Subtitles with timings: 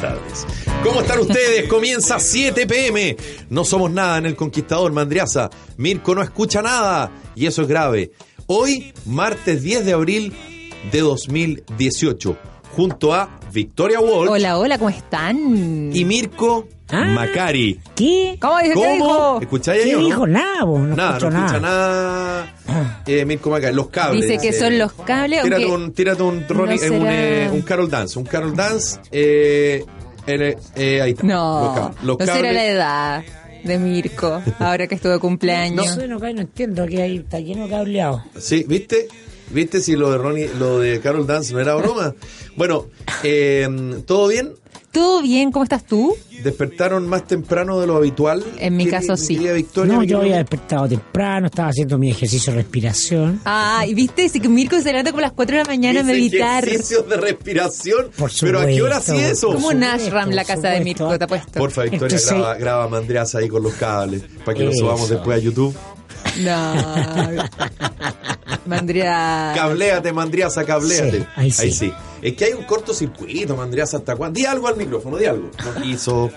[0.00, 0.46] tardes.
[0.82, 1.68] ¿Cómo están ustedes?
[1.68, 3.16] Comienza 7 pm.
[3.50, 5.50] No somos nada en el Conquistador, Mandriaza.
[5.76, 8.12] Mirko no escucha nada y eso es grave.
[8.46, 10.32] Hoy, martes 10 de abril
[10.90, 12.36] de 2018,
[12.74, 15.90] junto a Victoria Walsh Hola, hola, ¿cómo están?
[15.92, 17.04] y Mirko Ah.
[17.04, 17.80] Macari.
[17.94, 18.36] ¿Qué?
[18.40, 18.68] ¿Cómo dice?
[18.70, 18.94] ¿Qué ¿Cómo?
[18.94, 19.38] dijo?
[19.42, 20.06] ¿Escucháis ahí ¿Qué o no?
[20.06, 20.26] dijo?
[20.26, 22.54] Nada, vos, no Nada, no escucha nada.
[23.06, 24.22] Eh, Mirko Macari, los cables.
[24.28, 27.50] Dice que son los cables, Tírate aunque un, tírate un, Ronnie- no eh, un, eh,
[27.52, 28.18] un Carol Dance.
[28.18, 28.98] Un Carol Dance.
[29.12, 29.84] Eh,
[30.26, 31.22] eh, eh, ahí está.
[31.26, 32.02] Los No, cables.
[32.02, 33.24] Los no será cables- la edad
[33.64, 35.94] de Mirko, ahora que estuvo de No cumpleaños.
[35.94, 38.24] sé, no, cae, no entiendo que ahí está lleno de cableado.
[38.38, 39.06] Sí, ¿viste?
[39.50, 42.14] ¿Viste si lo de Ronnie, lo de Carol Dance no era broma?
[42.56, 42.86] bueno,
[43.24, 43.68] eh,
[44.06, 44.52] ¿todo bien?
[44.92, 45.52] ¿Todo bien?
[45.52, 46.16] ¿Cómo estás tú?
[46.42, 48.44] ¿Despertaron más temprano de lo habitual?
[48.58, 49.36] En mi caso, sí.
[49.38, 53.40] Victoria, No, yo había despertado temprano, estaba haciendo mi ejercicio de respiración.
[53.44, 56.00] Ah, y viste, dice que Mirko se levanta como a las 4 de la mañana
[56.00, 56.64] a meditar.
[56.66, 58.10] Ejercicios de respiración.
[58.16, 59.46] Por Pero ¿a qué hora supuesto, hacía eso?
[59.52, 61.04] Como un supuesto, ashram la casa de supuesto.
[61.04, 61.52] Mirko, te apuesto.
[61.60, 65.36] Porfa, Victoria, Entonces- graba, graba Mandreas ahí con los cables para que lo subamos después
[65.36, 65.74] a YouTube.
[66.40, 66.74] No.
[68.66, 69.52] Mandría.
[69.54, 71.20] Cabléate, Mandriasa, cabléate.
[71.20, 71.92] Sí, ahí sí.
[72.22, 74.38] Es que hay un cortocircuito, Mandriasa, ¿hasta cuándo?
[74.38, 75.50] Di algo al micrófono, di algo.
[75.64, 76.30] No quiso,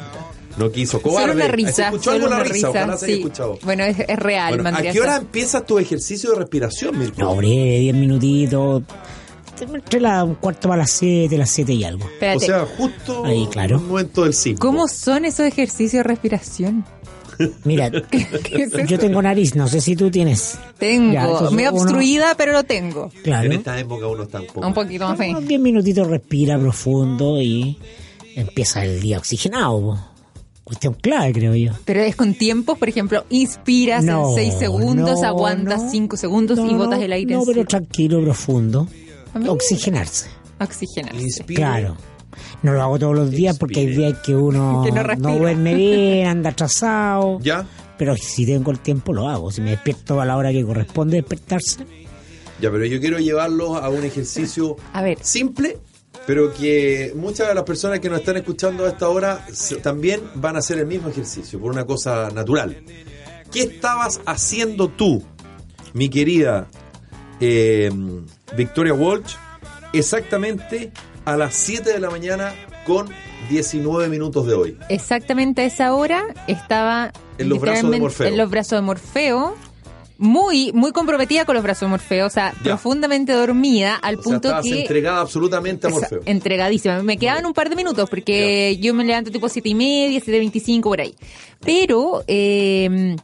[0.58, 1.02] no quiso.
[1.02, 1.28] Cobarde.
[1.28, 1.86] Solo una ¿Se risa.
[1.86, 2.54] escuchó Solo algo la una risa?
[2.56, 2.70] risa.
[2.70, 3.20] Ojalá se haya sí.
[3.22, 3.60] escuchado.
[3.64, 4.94] Bueno, es, es real, Bueno, ¿A Mandriasa.
[4.94, 7.22] qué hora empiezas tu ejercicio de respiración, Mirko?
[7.22, 8.84] No, breve, 10 minutitos.
[9.62, 12.06] Entre la, un cuarto para las 7, las 7 y algo.
[12.06, 12.45] o Espérate.
[12.45, 13.78] sea, justo Ahí, claro.
[13.78, 14.60] un momento del cinco.
[14.60, 16.84] ¿Cómo son esos ejercicios de respiración?
[17.64, 18.28] Mira, ¿Qué
[18.64, 18.86] es eso?
[18.86, 20.58] yo tengo nariz, no sé si tú tienes.
[20.78, 23.12] Tengo, Ya, entonces medio uno- obstruida, pero lo tengo.
[23.23, 23.45] Claro.
[23.45, 24.67] En esta época uno está un poco...
[24.67, 27.78] Un poquito más Unos 10 minutitos respira profundo y
[28.36, 29.98] empieza el día oxigenado.
[30.64, 31.73] Cuestión clave, creo yo.
[31.84, 35.92] Pero es con tiempos, por ejemplo, inspiras No, en 6 segundos, no, aguantas no.
[35.92, 37.36] 5 segundos y botas no, el aire.
[37.36, 38.88] No, pero tranquilo, profundo.
[39.48, 40.30] Oxigenarse.
[40.60, 41.14] Oxigenar.
[41.15, 41.58] Inspiro.
[41.58, 41.98] Claro.
[42.61, 45.36] No lo hago todos los días porque hay días que uno Que no respira.
[45.38, 47.39] duerme bien, anda atrasado.
[47.44, 47.66] ¿Ya?
[47.98, 49.52] Pero si tengo el tiempo lo hago.
[49.52, 51.86] Si me despierto a la hora que corresponde despertarse.
[52.61, 55.17] Ya, pero yo quiero llevarlos a un ejercicio A ver.
[55.21, 55.77] simple,
[56.26, 59.45] pero que muchas de las personas que nos están escuchando a esta hora
[59.82, 62.77] también van a hacer el mismo ejercicio, por una cosa natural.
[63.52, 65.21] ¿Qué estabas haciendo tú,
[65.94, 66.67] mi querida
[67.42, 67.92] eh,
[68.55, 69.36] Victoria Walsh,
[69.92, 70.92] exactamente
[71.26, 72.54] a las 7 de la mañana
[72.86, 73.08] con
[73.50, 74.78] 19 minutos de hoy?
[74.89, 78.28] Exactamente a esa hora estaba En los brazos de Morfeo.
[78.28, 79.56] En los brazos de Morfeo.
[80.20, 82.62] Muy, muy comprometida con los brazos de Morfeo, o sea, Ya.
[82.64, 86.22] profundamente dormida al O sea, punto estabas que entregada absolutamente a Esa- Morfeo.
[86.26, 87.02] entregadísima.
[87.04, 90.38] Me quedaban un par de minutos porque yo me levanto tipo siete y media, siete
[90.39, 91.16] veinticinco por ahí.
[91.66, 93.16] Pero eh,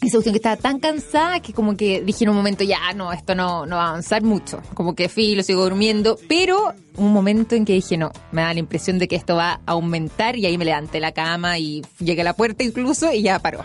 [0.00, 3.12] esa cuestión que estaba tan cansada que como que dije en un momento ya no,
[3.12, 4.62] esto no, no va a avanzar mucho.
[4.74, 6.18] Como que fui, lo sigo durmiendo.
[6.28, 9.60] Pero un momento en que dije no, me da la impresión de que esto va
[9.66, 13.22] a aumentar y ahí me levanté la cama y llegué a la puerta incluso y
[13.22, 13.64] ya paró.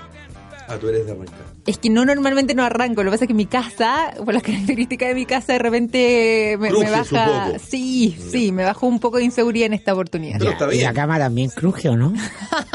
[0.68, 1.36] Ah, tú eres de arrancar.
[1.68, 4.44] Es que no normalmente no arranco, lo que pasa es que mi casa, por las
[4.44, 7.26] características de mi casa, de repente me, baja.
[7.48, 7.60] poco.
[7.68, 10.38] Sí, sí, me bajó un poco de inseguridad en esta oportunidad.
[10.40, 12.14] Pero está ¿Y la cama también cruje o no?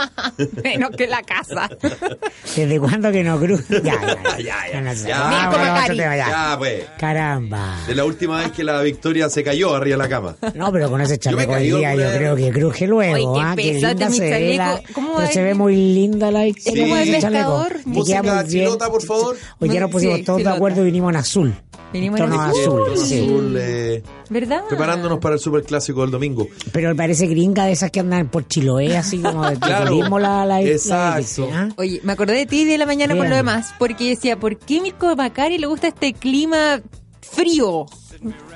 [0.65, 1.69] Menos que la casa.
[2.57, 3.81] ¿Desde cuándo que no cruje?
[3.83, 5.09] Ya, ya, Ya, ya, Ya no sé.
[5.09, 5.87] ya.
[5.89, 6.29] Tema, ya.
[6.29, 6.85] Ya, pues.
[6.99, 7.77] Caramba.
[7.87, 10.37] De la última vez que la Victoria se cayó arriba de la cama.
[10.55, 13.15] No, pero con ese chaleco hoy día yo creo que cruje luego.
[13.15, 14.93] Oye, qué ah, qué linda mi se ve la- chaleco.
[14.95, 17.63] ¿Cómo pero se ve muy linda la Victoria ¿Cómo con es chaleco.
[17.65, 17.80] pescador?
[17.85, 18.47] Me Música bien.
[18.49, 19.37] chilota, por favor.
[19.59, 21.55] Hoy día nos pusimos Sí, todos de acuerdo y vinimos en azul.
[21.93, 22.83] Vinimos en azul.
[22.93, 23.25] azul, sí.
[23.25, 24.63] azul, eh, ¿Verdad?
[24.69, 26.47] preparándonos para el superclásico del domingo.
[26.73, 29.89] Pero parece gringa de esas que andan por Chiloé, así como de Claro.
[29.97, 31.49] turismo la, la, la Exacto.
[31.53, 31.69] ¿ah?
[31.77, 34.81] Oye, me acordé de ti de la mañana por lo demás, porque decía, ¿por qué
[34.81, 36.81] Mirko Macari le gusta este clima
[37.23, 37.87] frío?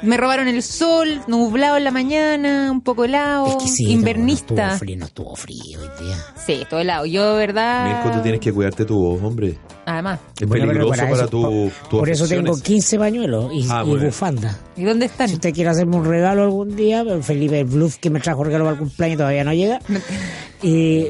[0.02, 3.91] Me robaron el sol, nublado en la mañana, un poco helado, Es que sí, No
[3.92, 4.64] invernista.
[4.75, 6.16] estuvo frío, no estuvo frío hoy día.
[6.44, 7.06] Sí, todo helado.
[7.06, 7.87] Yo, ¿verdad?
[8.05, 9.58] Mirko, tú tienes que cuidarte tu voz, hombre.
[9.87, 10.20] Además.
[10.40, 12.62] Es Bueno, peligroso para, eso- tu, por, tu por eso tengo afecciones.
[12.62, 14.58] 15 pañuelos y, Ah, y bufanda.
[14.76, 15.28] ¿Y dónde están?
[15.28, 18.64] Si usted quiere hacerme un regalo algún día, Felipe el Bluff que me trajo regalo
[18.64, 19.78] para el cumpleaños todavía no llega.
[20.62, 21.08] Y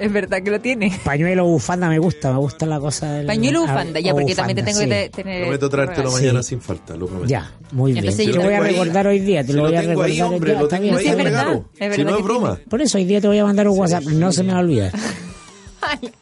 [0.00, 0.98] Es verdad que lo tiene.
[1.04, 4.62] pañuelo bufanda me gusta, me gusta la cosa del Pañuelo bufanda, ya, porque también te
[4.62, 4.90] tengo que sí.
[4.90, 5.42] te- tener.
[5.42, 6.16] Prometo traértelo Sí.
[6.22, 7.28] mañana sin falta, lo prometo.
[7.28, 8.04] Ya, muy bien.
[8.04, 8.72] Entonces Te yo lo voy a ahí.
[8.72, 10.82] recordar hoy día, te Si lo voy a ahí, recordar hoy hombre, lo está tengo
[10.82, 12.58] bien, ahí Sí, está es verdad, es Si verdad no que es broma.
[12.68, 14.62] Por eso hoy día te voy a mandar un WhatsApp, no se me va a
[14.62, 14.92] olvidar.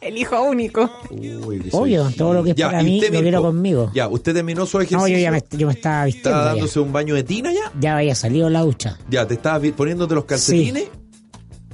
[0.01, 0.89] El hijo único.
[1.09, 3.41] Uy, que soy Obvio, todo lo que es Ya, para ¿y mí usted, lo quiero
[3.41, 3.91] conmigo.
[3.95, 4.97] Ya, ¿usted terminó su ejercicio?
[4.99, 6.29] No, yo ya me, yo me estaba vistiendo.
[6.31, 7.71] ¿Estaba Ya, dándose un baño de tina ya?
[7.79, 8.97] ya había salido la ducha.
[9.09, 10.83] Ya, te estabas poniéndote los calcetines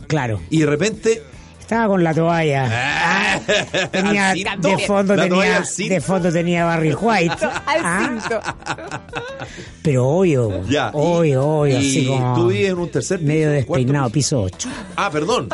[0.08, 0.40] Claro.
[0.52, 1.24] y de repente
[1.70, 2.66] Estaba con la toalla.
[2.68, 3.40] Ah,
[3.92, 4.68] tenía, Al cinto.
[4.70, 5.94] de fondo La toalla tenía, al cinto.
[5.94, 7.36] de fondo tenía Barry White.
[7.68, 9.02] Al Ah,
[9.84, 10.90] pero obvio, Ya.
[10.94, 14.46] obvio, obvio, y así como tú vives en un tercer piso, medio despeinado, piso.
[14.48, 14.70] piso 8.
[14.96, 15.48] Ah, perdón.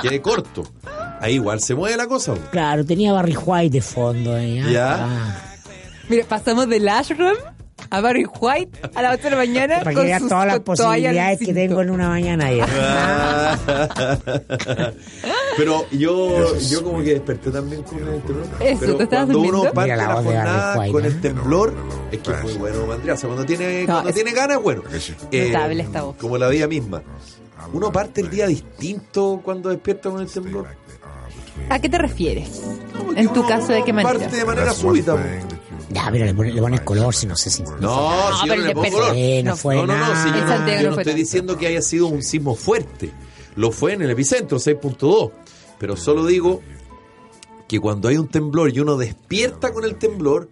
[0.00, 0.62] Quedé corto.
[1.20, 2.32] Ahí igual se mueve la cosa.
[2.50, 4.60] Claro, tenía Barry White de fondo ahí.
[4.64, 4.94] ah, Ya.
[5.04, 5.36] ah.
[6.08, 7.36] Mira, pasamos del ashram
[7.90, 9.78] a Barry White a las 8 de la mañana.
[9.80, 12.66] Para que veas todas las posibilidades que tengo en una mañana ayer.
[15.58, 18.46] Pero yo, yo como que desperté también con el temblor.
[18.60, 19.74] Eso, Pero ¿tú estabas cuando uno durmiendo?
[19.74, 21.08] parte la jornada con ¿eh?
[21.08, 21.74] el temblor,
[22.12, 22.78] es que es muy bueno.
[23.20, 24.82] Cuando tiene, No, cuando es- tiene ganas, bueno.
[25.32, 26.16] Eh, Notable esta voz.
[26.16, 27.02] Como la vida misma.
[27.72, 30.66] Uno parte el día distinto cuando despierta con el temblor.
[31.68, 32.62] ¿A qué te refieres?
[33.16, 34.16] En tu uno- caso, ¿de qué manera?
[34.18, 35.16] Parte de manera súbita.
[35.90, 37.62] Ya, pero le pones, le pones color si no sé si.
[37.80, 38.10] No,
[38.42, 39.12] si pero yo no le pongo color.
[39.16, 40.22] Eh, no No, fue No, no, no, nada.
[40.22, 41.12] si yo no, yo no no estoy tanto.
[41.16, 43.10] diciendo que haya sido un sismo fuerte.
[43.56, 45.30] Lo fue en el epicentro, 6.2.
[45.78, 46.60] Pero solo digo
[47.68, 50.48] que cuando hay un temblor y uno despierta con el temblor,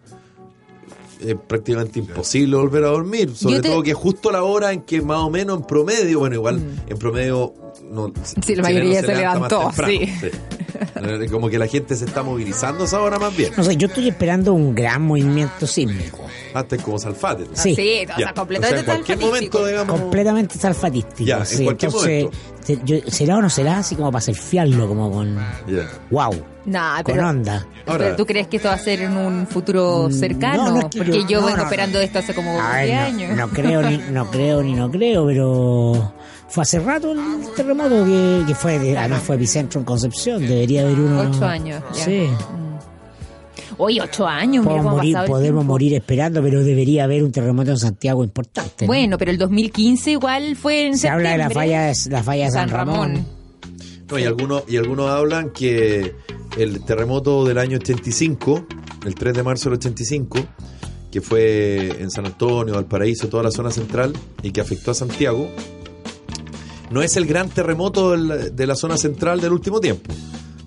[1.25, 3.35] es prácticamente imposible volver a dormir.
[3.35, 6.35] Sobre te- todo que justo la hora en que más o menos en promedio, bueno,
[6.37, 7.55] igual en promedio...
[7.91, 8.13] No, Mm.
[8.45, 10.31] Sí, la mayoría se levantó, más temprano, sí.
[11.31, 13.53] Como que la gente se está movilizando esa hora más bien.
[13.57, 16.25] No sé, yo estoy esperando un gran movimiento sísmico.
[16.55, 17.45] Antes como salfate.
[17.45, 17.51] ¿no?
[17.55, 17.75] Sí.
[17.75, 18.33] Sí, o sea, Ya.
[18.35, 19.59] completamente O sea, en cualquier salfatístico.
[19.59, 20.01] momento, digamos...
[20.01, 21.25] Completamente salfatístico.
[21.25, 23.79] Ya, en cualquier Entonces, yo- ¿será o no será?
[23.79, 25.39] Así como para surfearlo, como con.
[26.11, 26.35] ¡Wow!
[26.65, 27.67] Nah, Con pero, onda.
[27.87, 30.65] Ahora- pero ¿tú crees que esto va a ser en un futuro Mm, cercano?
[30.65, 32.05] no, no es que Porque yo- yo, no, vengo no, esperando no.
[32.05, 33.37] esto hace como A 10 ver, años.
[33.37, 36.13] no, no creo ni no creo ni no creo, pero
[36.49, 37.19] fue hace rato el
[37.55, 41.21] terremoto que, que fue, de- además fue epicentro en Concepción, debería haber uno.
[41.31, 42.05] Ocho años, ya.
[42.05, 42.27] Sí.
[43.79, 47.73] Oye, 8 años, mira ha morir, pasado podemos morir esperando, pero debería haber un terremoto
[47.73, 48.85] en Santiago importante.
[48.85, 48.87] ¿no?
[48.87, 52.45] Bueno, pero el 2015 igual fue en se habla de la falla de, la falla
[52.47, 53.27] de San, Ramón.
[54.11, 56.15] No, y algunos, y algunos hablan que
[56.57, 58.67] el terremoto del año 85,
[59.05, 60.39] el 3 de marzo del 85,
[61.11, 65.51] que fue en San Antonio, Valparaíso, toda la zona central, y que afectó a Santiago,
[66.91, 70.13] no es el gran terremoto de la zona central del último tiempo.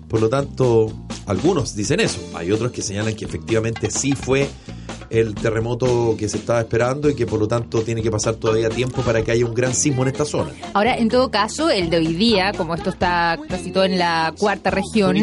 [0.08, 0.92] Por lo tanto,
[1.26, 2.20] algunos dicen eso.
[2.34, 4.48] Hay otros que señalan que efectivamente sí fue
[5.10, 8.68] el terremoto que se estaba esperando y que por lo tanto tiene que pasar todavía
[8.70, 10.50] tiempo para que haya un gran sismo en esta zona.
[10.72, 14.32] Ahora, en todo caso, el de hoy día, como esto está casi todo en la
[14.38, 15.16] cuarta región,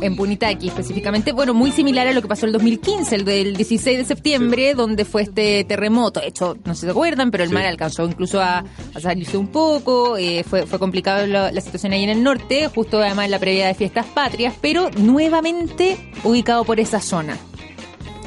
[0.00, 3.98] en Punitaqui específicamente, bueno, muy similar a lo que pasó el 2015, el del 16
[3.98, 6.20] de septiembre, donde fue este terremoto.
[6.20, 7.54] De hecho, no se acuerdan, pero el Sí.
[7.54, 8.58] mar alcanzó incluso a,
[8.94, 12.68] a salirse un poco, eh, fue, fue complicado la, la situación ahí en el norte,
[12.74, 17.38] justo además en la previa de fiestas patrias, pero nuevamente ubicado por esa zona.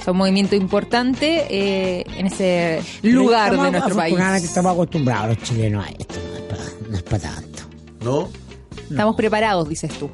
[0.04, 4.14] Es un movimiento importante eh, en ese lugar de nuestro país.
[4.14, 7.64] Afortunadamente estamos acostumbrados los chilenos a esto, no es para, no es para tanto.
[8.04, 8.30] ¿No?
[8.90, 10.10] Estamos preparados, dices tú.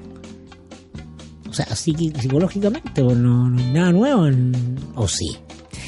[1.50, 5.36] O sea, así que psicológicamente pues, no, no nada nuevo, en- o sí.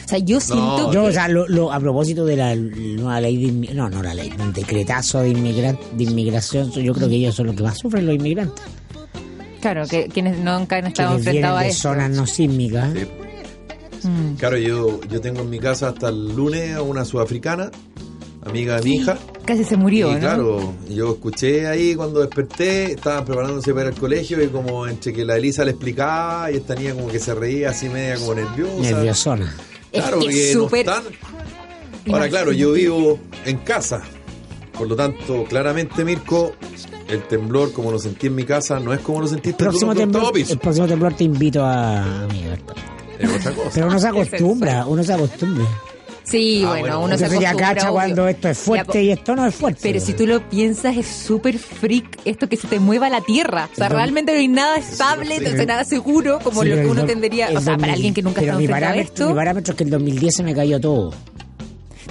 [0.04, 1.07] O sea, yo siento Yo, que...
[1.09, 4.13] o sea, lo, lo- a propósito de la nueva ley de inmi- no, no la
[4.15, 7.77] ley, un decretazo de, inmigran- de inmigración, yo creo que ellos son los que más
[7.77, 8.63] sufren, los inmigrantes.
[9.62, 11.81] Claro, que quienes nunca han estado vienen enfrentados a de esto.
[11.83, 12.94] zonas no sísmicas.
[12.94, 13.06] Sí.
[14.03, 14.36] Mm.
[14.36, 17.69] Claro, yo, yo tengo en mi casa hasta el lunes a una sudafricana,
[18.45, 19.18] amiga de mi hija.
[19.45, 20.19] Casi se murió, y ¿no?
[20.19, 25.13] claro, yo escuché ahí cuando desperté, estaban preparándose para ir al colegio y como entre
[25.13, 28.35] que la Elisa le explicaba y esta niña como que se reía así media como
[28.35, 28.81] nerviosa.
[28.81, 29.56] Nerviosona.
[29.92, 31.04] Es Claro, que que es no están.
[32.11, 34.02] Ahora, claro, yo vivo en casa.
[34.78, 36.54] Por lo tanto, claramente, Mirko,
[37.07, 39.69] el temblor como lo sentí en mi casa no es como lo sentiste tú en
[39.69, 40.54] Próximo tu octavo temblor, piso.
[40.54, 42.45] el próximo temblor te invito a, a mi.
[43.23, 43.69] Es otra cosa.
[43.73, 45.66] Pero uno se acostumbra, uno se acostumbra.
[46.23, 47.94] Sí, Ah, bueno, bueno, uno se ya acostumbra, cacha obvio.
[47.94, 49.80] cuando esto es Ya, fuerte y esto no es fuerte.
[49.83, 53.68] Pero si tú lo piensas, es súper freak esto que se te mueva la tierra.
[53.73, 56.85] O sea, realmente no hay nada estable, no hay nada seguro como Sí, lo que
[56.85, 57.01] uno
[57.49, 59.30] el O sea, para 2000 alguien que nunca ha pero mi parámetro, esto.
[59.30, 61.11] mi parámetro es que el 2010 se me cayó todo.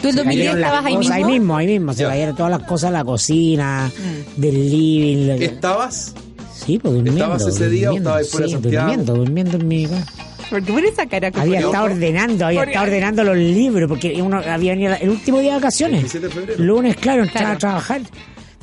[0.03, 1.15] ¿Tú en 2010 Cayeron las estabas ahí mismo?
[1.15, 1.93] ahí mismo, ahí mismo.
[1.93, 2.09] Se Ya.
[2.09, 3.91] cayeron todas las cosas de la cocina,
[4.37, 4.41] Mm.
[4.41, 5.29] del living.
[5.43, 6.15] ¿Estabas?
[6.55, 7.23] Sí, pues durmiendo.
[7.23, 8.87] ¿Estabas ese día o durmiendo, estabas fuera de sí, Santiago?
[8.89, 10.07] durmiendo, durmiendo en mi casa.
[10.51, 11.29] ¿Por qué pones esa cara?
[11.29, 15.09] Había Porque- estado ordenando, había Porque- estado ordenando los libros, porque uno había venido el
[15.11, 16.01] último día de vacaciones.
[16.01, 16.63] 27 de febrero.
[16.65, 17.57] Lunes, claro, entraba Claro.
[17.57, 18.01] a trabajar.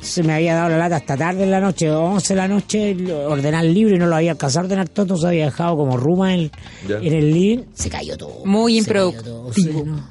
[0.00, 2.94] Se me había dado la lata hasta tarde en la noche, 11 de la noche,
[3.26, 5.96] ordenar el libro y no lo había alcanzado a ordenar todo, se había dejado como
[5.96, 6.50] ruma en,
[6.88, 7.64] en el living.
[7.74, 8.44] Se cayó todo.
[8.44, 9.36] Muy Se cayó improductivo.
[9.42, 10.08] todo, sí, no.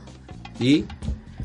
[0.60, 0.84] ¿Y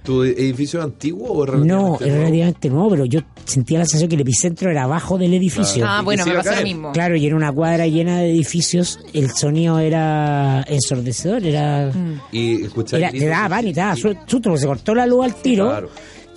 [0.03, 1.53] tu edificio es antiguo o No,
[1.99, 2.25] relativamente es nuevo?
[2.25, 5.85] relativamente nuevo, pero yo sentía la sensación que el epicentro era abajo del edificio.
[5.87, 6.93] Ah, bueno, me pasó lo mismo.
[6.93, 11.91] Claro, y en una cuadra llena de edificios, el sonido era ensordecedor, era...
[11.93, 12.21] Mm.
[12.33, 15.25] Y escuchar Era, te daba pánico, te daba su- susto, porque se cortó la luz
[15.25, 15.69] al tiro.
[15.69, 15.91] Claro.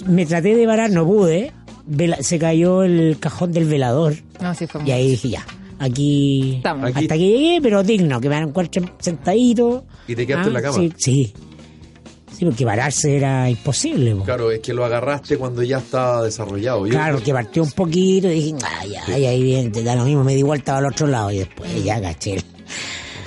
[0.07, 1.51] Me traté de parar, no pude.
[1.87, 4.15] Vela- se cayó el cajón del velador.
[4.41, 4.81] No, sí, fue.
[4.85, 5.45] Y ahí dije, ya,
[5.79, 6.89] aquí, Estamos.
[6.89, 9.85] Aquí- hasta que llegué, pero digno, que me encuentren sentadito.
[10.07, 10.77] ¿Y te quedaste en la cama?
[10.77, 11.33] Sí, sí.
[12.37, 14.15] Sí, porque pararse era imposible.
[14.15, 14.23] po.
[14.23, 16.85] Claro, es que lo agarraste cuando ya estaba desarrollado.
[16.85, 20.03] Yo- Claro, que partió un poquito y dije, ay, ay, ahí bien, te da lo
[20.05, 22.41] mismo, me di vuelta al otro lado y después ya caché.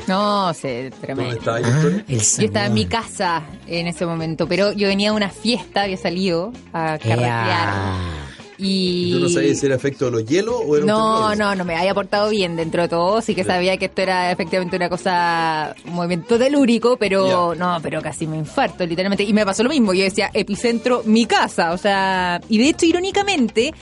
[0.07, 1.37] No, sé, ¿Dónde tremendo.
[1.37, 5.11] estaba ahí, Ah, el Yo estaba en mi casa en ese momento, pero yo venía
[5.11, 8.28] a una fiesta, había salido a carretear.
[8.59, 9.11] Y...
[9.13, 11.65] Yo no sabía si era efecto de los hielos o era un No, no, no
[11.65, 14.89] me había portado bien dentro de todo, sí que sabía que esto era efectivamente una
[14.89, 19.23] cosa, un movimiento telúrico, pero no, pero casi me infarto, literalmente.
[19.25, 22.85] Y me pasó lo mismo, yo decía, epicentro, mi casa, o sea, y de hecho,
[22.87, 23.73] irónicamente,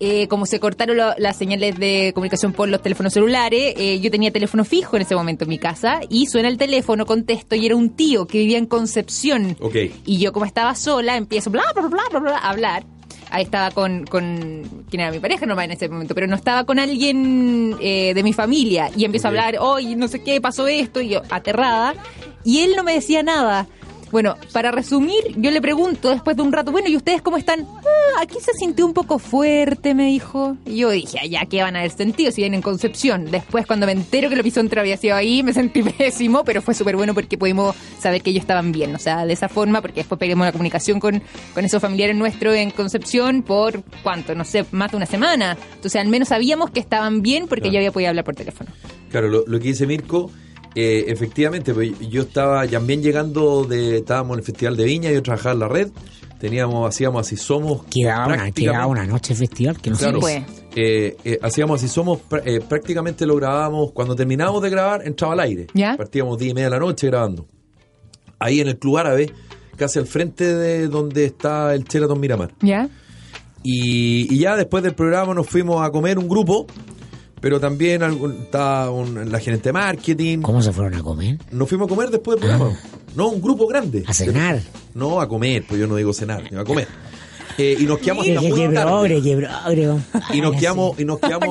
[0.00, 4.10] eh, como se cortaron lo- las señales de comunicación por los teléfonos celulares, eh, yo
[4.10, 7.64] tenía teléfono fijo en ese momento en mi casa y suena el teléfono, contesto y
[7.66, 9.56] era un tío que vivía en Concepción.
[9.60, 9.76] Ok.
[10.04, 12.84] Y yo como estaba sola, empiezo bla, bla, bla, bla, bla, a hablar.
[13.40, 16.78] Estaba con, con quien era mi pareja nomás en ese momento, pero no estaba con
[16.78, 18.90] alguien eh, de mi familia.
[18.96, 21.94] Y empiezo a hablar, hoy no sé qué, pasó esto, y yo aterrada.
[22.44, 23.66] Y él no me decía nada.
[24.14, 27.66] Bueno, para resumir, yo le pregunto después de un rato, bueno, ¿y ustedes cómo están?
[27.68, 30.56] Ah, aquí se sintió un poco fuerte, me dijo.
[30.64, 33.28] Y yo dije, allá, ¿qué van a haber sentido si vienen en Concepción?
[33.32, 36.74] Después, cuando me entero que el epicentro había sido ahí, me sentí pésimo, pero fue
[36.74, 38.94] súper bueno porque pudimos saber que ellos estaban bien.
[38.94, 41.20] O sea, de esa forma, porque después peguemos la comunicación con,
[41.52, 44.36] con esos familiares nuestros en Concepción por, ¿cuánto?
[44.36, 45.58] No sé, más de una semana.
[45.74, 47.72] Entonces, al menos sabíamos que estaban bien porque Claro.
[47.72, 48.70] yo había podido hablar por teléfono.
[49.10, 50.30] Claro, lo, lo que dice Mirko,
[50.74, 55.22] eh, efectivamente, pues, yo estaba también llegando de, estábamos en el Festival de Viña, yo
[55.22, 55.88] trabajaba en la red,
[56.40, 57.84] teníamos, hacíamos así somos.
[57.86, 60.44] Quedaba una, prácticamente- quedaba una noche de festival que no Claro, sé.
[60.46, 60.60] pues.
[60.76, 65.32] eh, eh, hacíamos así somos, pr- eh, prácticamente lo grabábamos, cuando terminábamos de grabar, entraba
[65.34, 65.66] al aire.
[65.74, 65.96] ¿Ya?
[65.96, 67.46] Partíamos 10 y media de la noche grabando.
[68.38, 69.30] Ahí en el Club Árabe,
[69.76, 72.52] casi al frente de donde está el Sheraton Miramar.
[72.60, 72.88] ¿Ya?
[73.62, 76.66] Y, y ya después del programa nos fuimos a comer un grupo,
[77.44, 80.38] pero también algún- estaba un- la gerente de marketing.
[80.40, 81.36] ¿Cómo se fueron a comer?
[81.52, 82.74] Nos fuimos a comer después del programa.
[83.14, 84.02] No, un grupo grande.
[84.06, 84.60] A cenar.
[84.94, 86.88] No, a comer, pues yo no digo cenar, a comer.
[87.58, 90.00] Eh, y nos quedamos hasta muy tarde.
[90.32, 91.48] Y nos quedamos, y nos quedamos,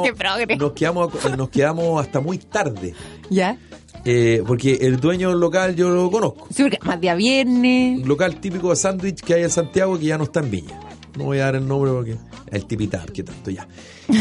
[0.58, 2.96] nos quedamos, nos quedamos hasta muy tarde.
[3.30, 3.56] ¿Ya?
[4.04, 6.48] Eh, porque el dueño del local yo lo conozco.
[6.54, 8.00] Sí, porque es más día viernes.
[8.02, 10.80] Un local típico de sándwich que hay en Santiago que ya no está en Viña.
[11.18, 12.18] No voy a dar el nombre porque
[12.52, 13.68] el tipitap, que tanto ya.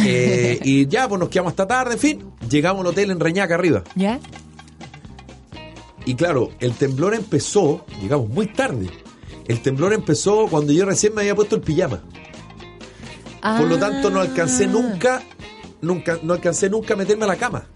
[0.06, 2.24] Eh, y ya, pues nos quedamos hasta tarde, en fin.
[2.50, 3.82] Llegamos al hotel en Reñaca arriba.
[3.94, 4.20] ¿Ya?
[6.04, 8.90] Y claro, el temblor empezó, llegamos muy tarde.
[9.46, 12.02] El temblor empezó cuando yo recién me había puesto el pijama.
[13.58, 14.68] Por lo tanto, no alcancé Ah.
[14.68, 15.22] nunca,
[15.80, 17.66] nunca, no alcancé nunca a meterme a la cama.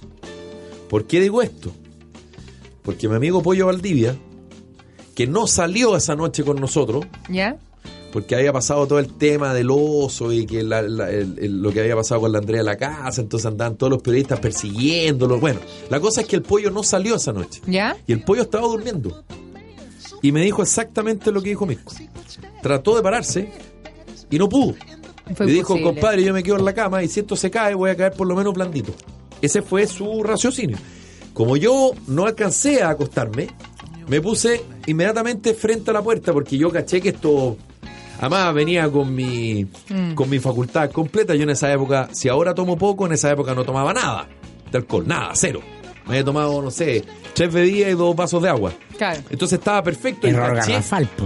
[0.89, 1.73] ¿Por qué digo esto?
[2.83, 4.17] Porque mi amigo Pollo Valdivia,
[5.15, 7.57] que no salió esa noche con nosotros, ¿Ya?
[8.17, 11.71] Porque había pasado todo el tema del oso y que la- la- el- el- lo
[11.71, 15.39] que había pasado con la Andrea de la casa, entonces andaban todos los periodistas persiguiéndolo.
[15.39, 17.61] Bueno, la cosa es que el pollo no salió esa noche.
[17.67, 17.95] ¿Ya?
[18.07, 19.23] Y el pollo estaba durmiendo.
[20.23, 21.93] Y me dijo exactamente lo que dijo Mirko.
[22.63, 23.51] Trató de pararse
[24.31, 24.75] y no pudo.
[25.35, 27.75] Fue Le dijo, compadre, yo me quedo en la cama y si esto se cae,
[27.75, 28.95] voy a caer por lo menos blandito.
[29.43, 30.79] Ese fue su raciocinio.
[31.35, 33.49] Como yo no alcancé a acostarme,
[34.09, 37.59] me puse inmediatamente frente a la puerta porque yo caché que esto.
[38.21, 40.15] Además venía con mi, Mm.
[40.15, 41.35] con mi facultad completa.
[41.35, 44.27] Yo en esa época, si ahora tomo poco, en esa época no tomaba nada
[44.71, 45.61] de alcohol, nada, cero.
[46.07, 47.05] Me había tomado, no sé,
[47.35, 48.73] tres bebidas y dos vasos de agua.
[48.97, 49.21] Claro.
[49.29, 50.29] Entonces estaba perfecto.
[50.29, 50.83] y caché-.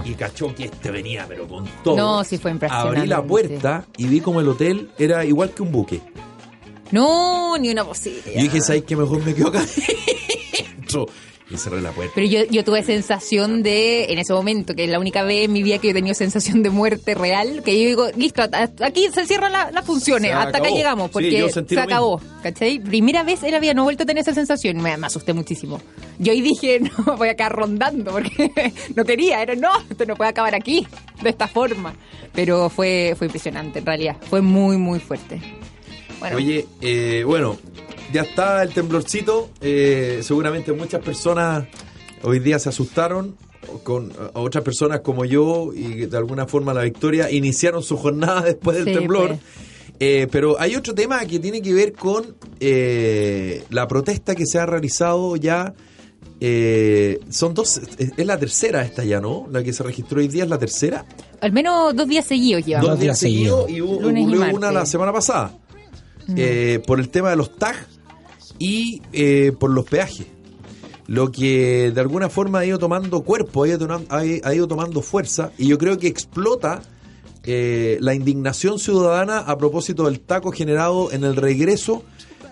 [0.06, 1.96] Y cachó que este venía, pero con todo.
[1.96, 2.96] No, sí fue impresionante.
[2.98, 6.00] Abrí la puerta y vi como el hotel era igual que un buque.
[6.92, 8.32] No, ni una posibilidad.
[8.32, 8.96] Y yo dije, ¿sabes qué?
[8.96, 9.60] Mejor me quedo acá
[10.74, 11.06] adentro.
[11.50, 12.12] Y cerré la puerta.
[12.14, 15.52] Pero yo, yo tuve sensación de, en ese momento, que es la única vez en
[15.52, 18.42] mi vida que yo he tenido sensación de muerte real, que yo digo, listo,
[18.80, 22.78] aquí se cierran la- las funciones, Se hasta acá llegamos, porque se acabó, ¿cachai?
[22.78, 25.32] Primera vez en la vida no he vuelto a tener esa sensación, me, me asusté
[25.32, 25.80] muchísimo.
[26.20, 28.52] Yo ahí dije, no, voy a quedar rondando, porque
[28.94, 30.86] no quería, era, no, esto no puede acabar aquí,
[31.20, 31.94] de esta forma.
[32.32, 35.40] Pero fue, fue impresionante, en realidad, fue muy, muy fuerte.
[36.20, 37.56] Bueno, Oye, eh, bueno,
[38.12, 39.50] ya está el temblorcito.
[39.60, 41.64] eh, seguramente muchas personas
[42.22, 43.36] hoy día se asustaron
[43.82, 48.40] con a otras personas como yo y de alguna forma la victoria iniciaron su jornada
[48.44, 49.28] después del Sí, temblor.
[49.28, 49.40] pues.
[50.02, 54.58] Eh, pero hay otro tema que tiene que ver con eh, la protesta que se
[54.58, 55.74] ha realizado ya.
[56.40, 59.46] eh, son dos, es, es la tercera esta ya, ¿no?
[59.52, 61.04] La que se registró hoy día es la tercera.
[61.42, 62.90] al menos dos días seguidos llevamos.
[62.90, 64.56] Dos días seguidos y hubo, Lunes y ocurrió martes.
[64.56, 65.52] una la semana pasada.
[66.36, 67.99] Eh, por el tema de los tags
[68.60, 70.26] y eh, por los peajes.
[71.08, 73.88] Lo que de alguna forma ha ido tomando cuerpo, ha ido,
[74.24, 76.82] i- ha ido tomando fuerza y yo creo que explota
[77.42, 82.04] eh, la indignación ciudadana a propósito del taco generado en el regreso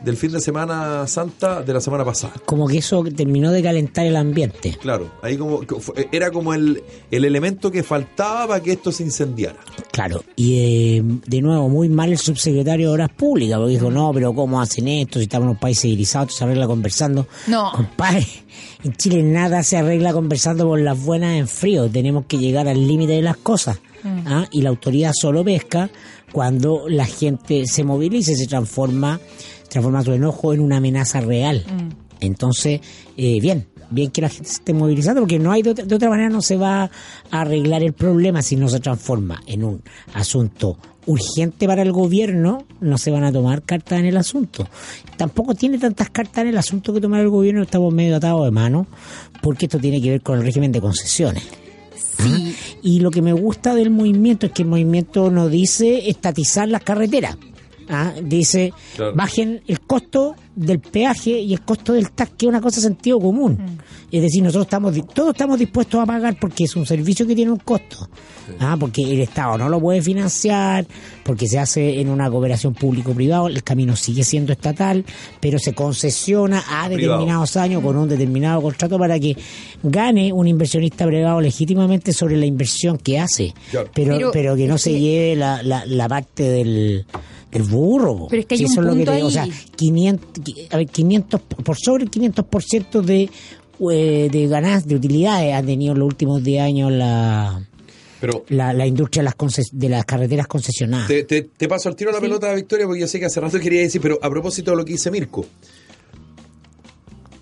[0.05, 2.35] del fin de semana santa de la semana pasada.
[2.47, 4.77] Como que eso terminó de calentar el ambiente.
[4.81, 8.93] Claro, ahí como que fue- era como el, el elemento que faltaba para que esto
[8.93, 9.59] se incendiara.
[9.91, 10.59] Claro, y
[10.99, 14.61] eh, de nuevo, muy mal el subsecretario de Obras Públicas, porque dijo, no, pero ¿cómo
[14.61, 15.19] hacen esto?
[15.19, 17.27] Si estamos en un país civilizado, esto se arregla conversando.
[17.49, 17.73] No.
[17.73, 18.27] Compadre,
[18.85, 22.87] en Chile nada se arregla conversando por las buenas en frío, tenemos que llegar al
[22.87, 23.79] límite de las cosas.
[24.27, 24.47] ¿ah?
[24.53, 25.91] Y la autoridad solo pesca
[26.33, 29.19] cuando la gente se moviliza y se transforma,
[29.69, 31.65] transforma su enojo en una amenaza real.
[32.21, 32.81] Entonces,
[33.17, 35.95] eh, bien, bien que la gente se esté movilizando, porque no hay de otra, de
[35.95, 36.91] otra manera no se va a
[37.31, 39.83] arreglar el problema si no se transforma en un
[40.15, 44.69] asunto urgente para el gobierno, no se van a tomar cartas en el asunto.
[45.17, 48.51] Tampoco tiene tantas cartas en el asunto que tomar el gobierno, estamos medio atados de
[48.51, 48.87] mano,
[49.43, 51.45] porque esto tiene que ver con el régimen de concesiones.
[52.19, 52.55] Sí.
[52.83, 56.83] Y lo que me gusta del movimiento es que el movimiento no dice estatizar las
[56.83, 57.37] carreteras.
[57.89, 58.13] ¿Ah?
[58.23, 59.15] Dice Claro.
[59.15, 62.83] bajen el costo del peaje y el costo del tax, que es una cosa de
[62.89, 63.59] sentido común.
[64.11, 67.35] Es decir, nosotros estamos di- todos estamos dispuestos a pagar porque es un servicio que
[67.37, 68.09] tiene un costo.
[68.59, 68.77] ¿ah?
[68.81, 70.87] Porque el Estado no lo puede financiar,
[71.23, 75.05] porque se hace en una cooperación público-privado, el camino sigue siendo estatal,
[75.39, 76.97] pero se concesiona a Privado.
[77.19, 79.37] determinados años con un determinado contrato para que
[79.83, 83.55] gane un inversionista privado legítimamente sobre la inversión que hace.
[83.71, 83.91] Claro.
[83.95, 87.05] Pero, Pero- pero, que no se lleve la, la, la parte del,
[87.51, 88.27] del burro.
[88.29, 89.53] Pero es que hay Si un eso es lo que punto te- O sea, ahí.
[89.77, 93.31] 500, qui- a ver, 500, por sobre el 500% de,
[93.93, 97.67] eh, de ganas, de utilidades ha tenido en los últimos 10 años la,
[98.21, 101.09] Pero la, la industria de las, conces- de las carreteras concesionadas.
[101.09, 103.59] te, te- te paso al tiro la pelota, Victoria, porque yo sé que hace rato
[103.61, 105.47] quería decir, pero a propósito de lo que dice Mirko,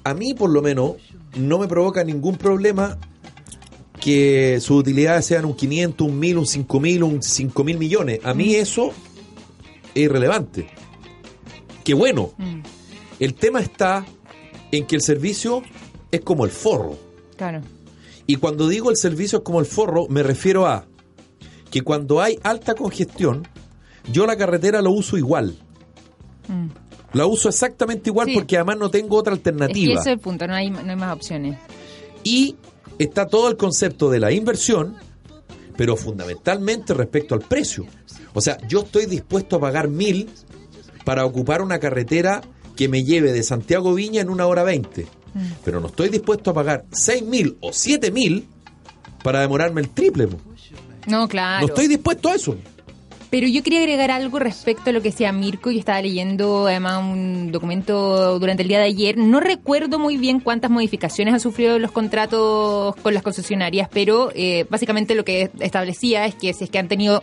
[0.04, 0.92] a mí por lo menos
[1.36, 2.98] no me provoca ningún problema
[4.00, 8.20] que sus utilidades sean un 500, un 1000, un 5000, un 5000 millones.
[8.22, 8.92] A mí eso
[10.00, 10.68] es irrelevante.
[11.84, 12.32] Qué bueno.
[12.38, 12.60] Mm,
[13.18, 14.04] El tema está
[14.72, 15.62] en que el servicio
[16.10, 16.96] es como el forro.
[17.36, 17.60] claro.
[18.28, 20.84] Y cuando digo el servicio es como el forro, me refiero a
[21.70, 23.46] que cuando hay alta congestión,
[24.10, 25.56] yo la carretera lo uso igual.
[26.48, 26.66] Mm.
[27.12, 28.34] La uso exactamente igual Sí.
[28.34, 29.92] porque además no tengo otra Es que alternativa.
[30.00, 31.56] ese es el punto, no hay, no hay más opciones.
[32.24, 32.56] Y
[32.98, 34.96] está todo el concepto de la inversión,
[35.76, 37.86] pero fundamentalmente respecto al precio.
[38.34, 40.28] O sea, yo estoy dispuesto a pagar mil
[41.04, 42.42] para ocupar una carretera
[42.74, 45.06] que me lleve de Santiago Viña en una hora veinte.
[45.64, 48.48] Pero no estoy dispuesto a pagar seis mil o siete mil
[49.22, 50.28] para demorarme el triple.
[51.06, 51.66] No, claro.
[51.66, 52.56] No estoy dispuesto a eso.
[53.30, 57.02] Pero yo quería agregar algo respecto a lo que decía Mirko y estaba leyendo además
[57.02, 59.16] un documento durante el día de ayer.
[59.16, 64.66] No recuerdo muy bien cuántas modificaciones han sufrido los contratos con las concesionarias, pero eh,
[64.70, 67.22] básicamente lo que establecía es que si es que han tenido,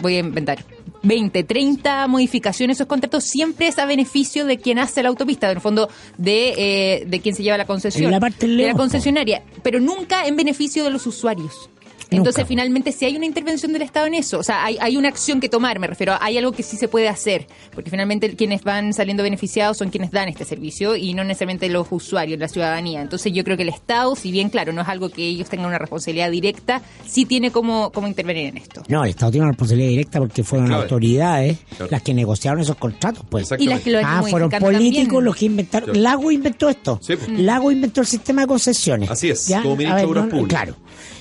[0.00, 0.64] voy a inventar,
[1.02, 5.56] 20, 30 modificaciones esos contratos, siempre es a beneficio de quien hace la autopista, en
[5.56, 8.74] el fondo de, eh, de quien se lleva la concesión, En la parte de la
[8.74, 11.70] concesionaria, pero nunca en beneficio de los usuarios.
[12.10, 12.46] Entonces, Nunca.
[12.48, 15.40] finalmente, si hay una intervención del Estado en eso, o sea, hay, hay una acción
[15.40, 18.94] que tomar, me refiero, hay algo que sí se puede hacer, porque finalmente quienes van
[18.94, 23.02] saliendo beneficiados son quienes dan este servicio y no necesariamente los usuarios, la ciudadanía.
[23.02, 25.66] Entonces, yo creo que el Estado, si bien, claro, no es algo que ellos tengan
[25.68, 28.82] una responsabilidad directa, sí tiene como, como intervenir en esto.
[28.88, 30.82] No, el Estado tiene una responsabilidad directa porque fueron Claro.
[30.84, 31.88] autoridades Claro.
[31.90, 33.48] las que negociaron esos contratos, pues.
[33.58, 35.24] Y las que lo Ah, fueron políticos también.
[35.24, 35.90] los que inventaron.
[35.90, 36.00] Claro.
[36.00, 36.98] Lago inventó esto.
[37.02, 37.28] Sí, pues.
[37.38, 39.10] Lago inventó el sistema de concesiones.
[39.10, 40.62] Así es, como ministro de Obras no, Públicas.
[40.62, 40.76] Claro.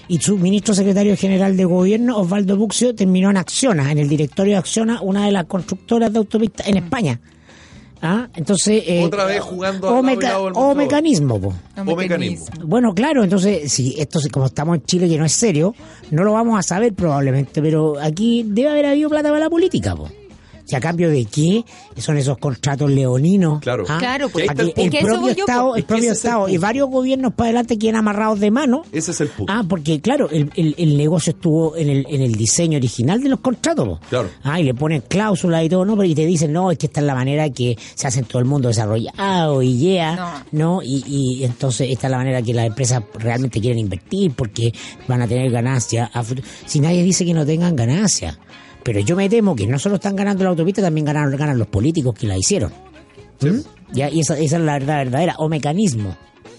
[0.10, 4.54] Y su ministro secretario general de gobierno, Osvaldo Buxio, terminó en Acciona, en el directorio
[4.54, 7.20] de Acciona, una de las constructoras de autopistas en España.
[8.02, 8.28] ¿Ah?
[8.36, 8.84] Entonces.
[8.86, 11.54] eh, Otra vez jugando al o, y meca- lado del o mecanismo, po.
[11.86, 12.46] O mecanismo.
[12.63, 15.74] Bueno, claro, entonces, si esto, como estamos en Chile, que no es serio,
[16.12, 19.96] no lo vamos a saber probablemente, pero aquí debe haber habido plata para la política,
[19.96, 20.10] po.
[20.69, 21.63] ¿Y a cambio de qué
[21.97, 23.62] son esos contratos leoninos?
[23.62, 23.86] Claro.
[23.88, 23.97] ¿Ah?
[23.99, 24.62] Claro, pues, que
[24.99, 27.95] el propio Estado, el propio ese es el Estado y varios gobiernos para adelante queden
[27.95, 28.84] amarrados de mano.
[28.91, 29.53] Ese es el punto.
[29.53, 33.30] Ah, porque claro, el, el, el negocio estuvo en el, en el diseño original de
[33.30, 33.88] los contratos.
[33.88, 33.99] po.
[34.10, 34.30] Claro.
[34.43, 35.95] Ah, y le ponen cláusulas y todo, ¿no?
[35.95, 38.25] Pero y te dicen, no, es que esta es la manera que se hace en
[38.25, 40.82] todo el mundo desarrollado y yeah, ¿no?
[40.84, 44.73] Y, y entonces esta es la manera que las empresas realmente quieren invertir porque
[45.08, 46.10] van a tener ganancias.
[46.13, 46.47] a futuro.
[46.65, 48.38] Si nadie dice que no tengan ganancias.
[48.88, 51.67] Pero yo me temo que no solo están ganando la autopista, también ganan, ganan los
[51.67, 52.71] políticos que la hicieron.
[53.41, 53.60] ¿Mm?
[53.91, 56.15] Ya, y esa, esa es la verdad verdadera, o mecanismo.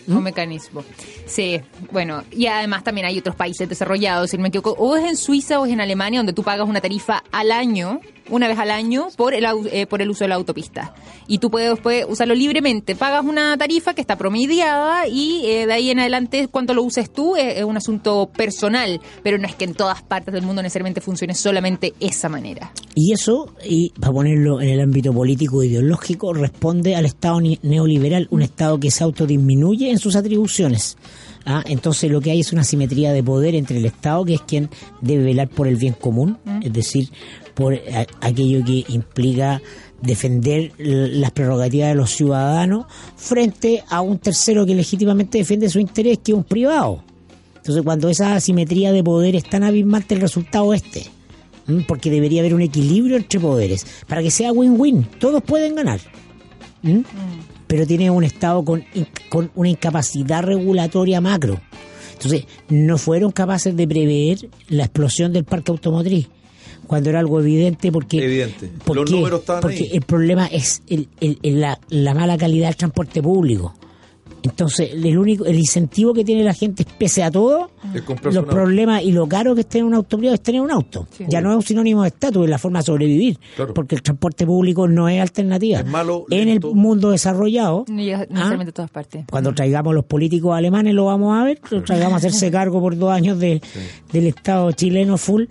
[0.06, 0.84] Un mecanismo.
[1.24, 1.58] Sí,
[1.90, 5.16] bueno, y además también hay otros países desarrollados, si no me equivoco, o es en
[5.16, 7.98] Suiza o es en Alemania, donde tú pagas una tarifa al año
[8.30, 10.94] una vez al año por el, eh, por el uso de la autopista.
[11.26, 12.94] Y tú puedes usarlo libremente.
[12.94, 17.10] Pagas una tarifa que está promediada y eh, de ahí en adelante, cuando lo uses
[17.12, 19.00] tú, es, es un asunto personal.
[19.22, 22.72] Pero no es que en todas partes del mundo necesariamente funcione solamente esa manera.
[22.94, 28.28] Y eso, y para ponerlo en el ámbito político e ideológico, responde al Estado neoliberal,
[28.30, 30.96] un Estado que se autodisminuye en sus atribuciones.
[31.44, 34.42] Ah, Entonces lo que hay es una simetría de poder entre el Estado, que es
[34.42, 34.68] quien
[35.00, 37.08] debe velar por el bien común, es decir,
[37.58, 37.76] por
[38.20, 39.60] aquello que implica
[40.00, 46.18] defender las prerrogativas de los ciudadanos frente a un tercero que legítimamente defiende su interés,
[46.18, 47.02] que es un privado.
[47.56, 51.06] Entonces, cuando esa asimetría de poder es tan abismante, el resultado es este.
[51.88, 53.84] Porque debería haber un equilibrio entre poderes.
[54.06, 55.98] Para que sea win-win, todos pueden ganar.
[56.84, 57.02] ¿m?
[57.66, 58.84] Pero tiene un Estado con,
[59.28, 61.60] con una incapacidad regulatoria macro.
[62.12, 66.28] Entonces, no fueron capaces de prever la explosión del parque automotriz.
[66.88, 68.24] Cuando era algo evidente, porque.
[68.24, 68.68] Evidente.
[68.84, 69.90] ¿por Los números estaban Porque ahí.
[69.92, 73.74] el problema es el- el- el- la, la mala calidad del transporte público.
[74.42, 77.70] Entonces, el único, el incentivo que tiene la gente, pese a todo,
[78.24, 78.46] los auto.
[78.50, 81.06] problemas y lo caro que es tener un auto privado es tener un auto.
[81.10, 81.24] Sí.
[81.28, 83.38] Ya no es un sinónimo de estatus, es la forma de sobrevivir.
[83.56, 83.74] Claro.
[83.74, 85.80] Porque el transporte público no es alternativa.
[85.80, 88.02] Es malo, en el mundo desarrollado, No
[88.34, 88.52] ¿ah?
[88.60, 89.24] a todas partes.
[89.30, 92.96] cuando traigamos los políticos alemanes lo vamos a ver, lo traigamos a hacerse cargo por
[92.96, 93.60] dos años de-
[94.12, 95.44] del Estado chileno full.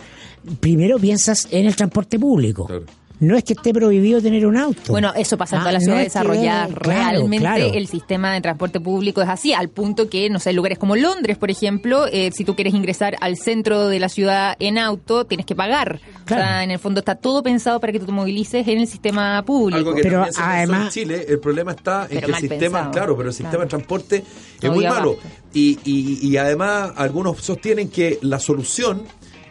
[0.60, 2.66] Primero piensas en el transporte público.
[2.66, 2.84] Claro.
[3.20, 4.80] No es que esté prohibido tener un auto.
[4.92, 6.68] Bueno, eso pasa en Ah, todas las no ciudades desarrolladas.
[6.68, 7.64] claro, Realmente claro.
[7.74, 10.94] el sistema de transporte público es así, al punto que, no sé, en lugares como
[10.94, 15.24] Londres, por ejemplo, eh, si tú quieres ingresar al centro de la ciudad en auto,
[15.24, 16.00] tienes que pagar.
[16.26, 16.42] Claro.
[16.42, 18.86] O sea, en el fondo está todo pensado para que tú te movilices en el
[18.86, 19.78] sistema público.
[19.78, 22.90] Algo que Pero además- en Chile, el problema está en Pero que el sistema, pensado.
[22.92, 23.64] claro, pero el sistema Claro.
[23.64, 24.24] de transporte
[24.62, 25.16] es muy malo.
[25.52, 29.02] Y, y, y además algunos sostienen que la solución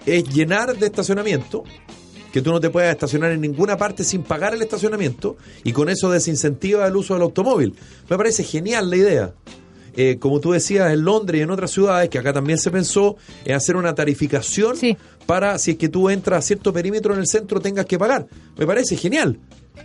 [0.05, 1.65] es llenar de estacionamiento,
[2.31, 5.89] que tú no te puedas estacionar en ninguna parte sin pagar el estacionamiento, y con
[5.89, 7.73] eso desincentiva el uso del automóvil.
[8.09, 9.33] Me parece genial la idea.
[9.99, 13.15] Eh, como tú decías, en Londres y en otras ciudades, que acá también se pensó,
[13.45, 14.95] en hacer una tarificación Sí.
[15.25, 18.27] para si es que tú entras a cierto perímetro en el centro tengas que pagar.
[18.57, 19.39] Me parece genial.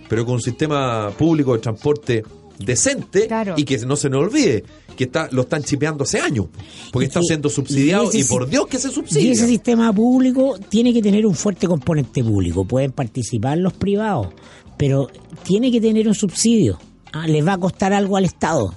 [0.09, 2.23] Pero con un sistema público de transporte
[2.65, 3.55] decente Claro.
[3.57, 4.65] y que no se nos olvide
[4.97, 6.47] que está lo están chipeando hace años
[6.93, 9.33] porque Y está que- siendo subsidiado y ese y, por Dios que se Y subsidia
[9.33, 12.65] ese sistema público tiene que tener un fuerte componente público.
[12.67, 14.29] Pueden participar los privados,
[14.77, 15.09] pero
[15.43, 16.79] tiene que tener un subsidio.
[17.13, 18.73] Ah, Les va a costar algo al Estado.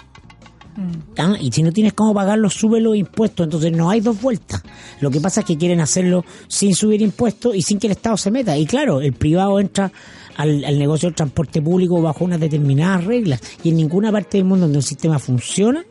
[1.18, 3.46] Ah, Y si no tienes cómo pagarlo, sube los impuestos.
[3.46, 4.62] Entonces no hay dos vueltas.
[5.00, 8.18] Lo que pasa es que quieren hacerlo sin subir impuestos y sin que el Estado
[8.18, 8.58] se meta.
[8.58, 9.92] Y claro, el privado entra
[10.36, 13.42] al, al negocio del transporte público bajo unas determinadas reglas.
[13.64, 15.86] Y en ninguna parte del mundo donde un sistema funciona,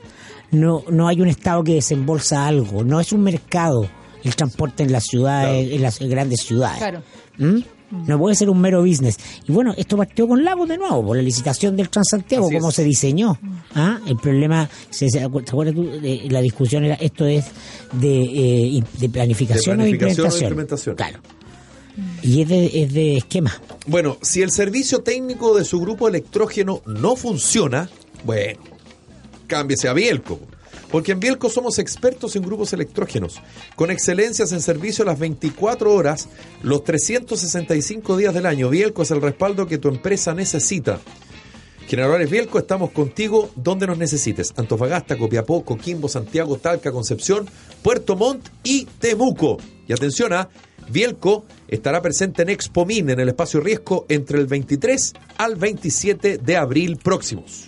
[0.50, 2.84] no, no hay un Estado que desembolsa algo.
[2.84, 3.88] No es un mercado
[4.24, 6.78] el transporte en las ciudades, en las grandes ciudades.
[6.78, 7.02] Claro.
[7.38, 7.58] ¿Mm?
[8.06, 9.16] No puede ser un mero business.
[9.48, 12.84] Y bueno, esto partió con Lagos de nuevo, por la licitación del Transantiago, cómo se
[12.84, 13.38] diseñó.
[13.74, 13.98] ¿Ah?
[14.06, 15.84] El problema, ¿se, se acu- ¿te acuerdas tú?
[15.84, 17.44] De- la discusión era, esto es
[17.92, 18.22] de,
[18.78, 20.42] eh, de planificación, De planificación o implementación.
[20.42, 20.96] implementación.
[20.96, 21.18] Claro.
[22.22, 23.52] Y es de, es de esquema.
[23.86, 27.88] Bueno, si el servicio técnico de su grupo electrógeno no funciona,
[28.24, 28.60] bueno,
[29.46, 30.40] cámbiese a Bielco.
[30.94, 33.40] Porque en Bielco somos expertos en grupos electrógenos,
[33.74, 36.28] con excelencias en servicio las 24 horas,
[36.62, 38.70] los 365 días del año.
[38.70, 41.00] Bielco es el respaldo que tu empresa necesita.
[41.88, 44.54] Generadores Bielco, estamos contigo donde nos necesites.
[44.56, 47.50] Antofagasta, Copiapó, Coquimbo, Santiago, Talca, Concepción,
[47.82, 49.58] Puerto Montt y Temuco.
[49.88, 50.48] Y atención a
[50.90, 56.38] Bielco estará presente en Expo Min en el espacio Riesgo entre el 23 al 27
[56.38, 57.64] de abril próximos.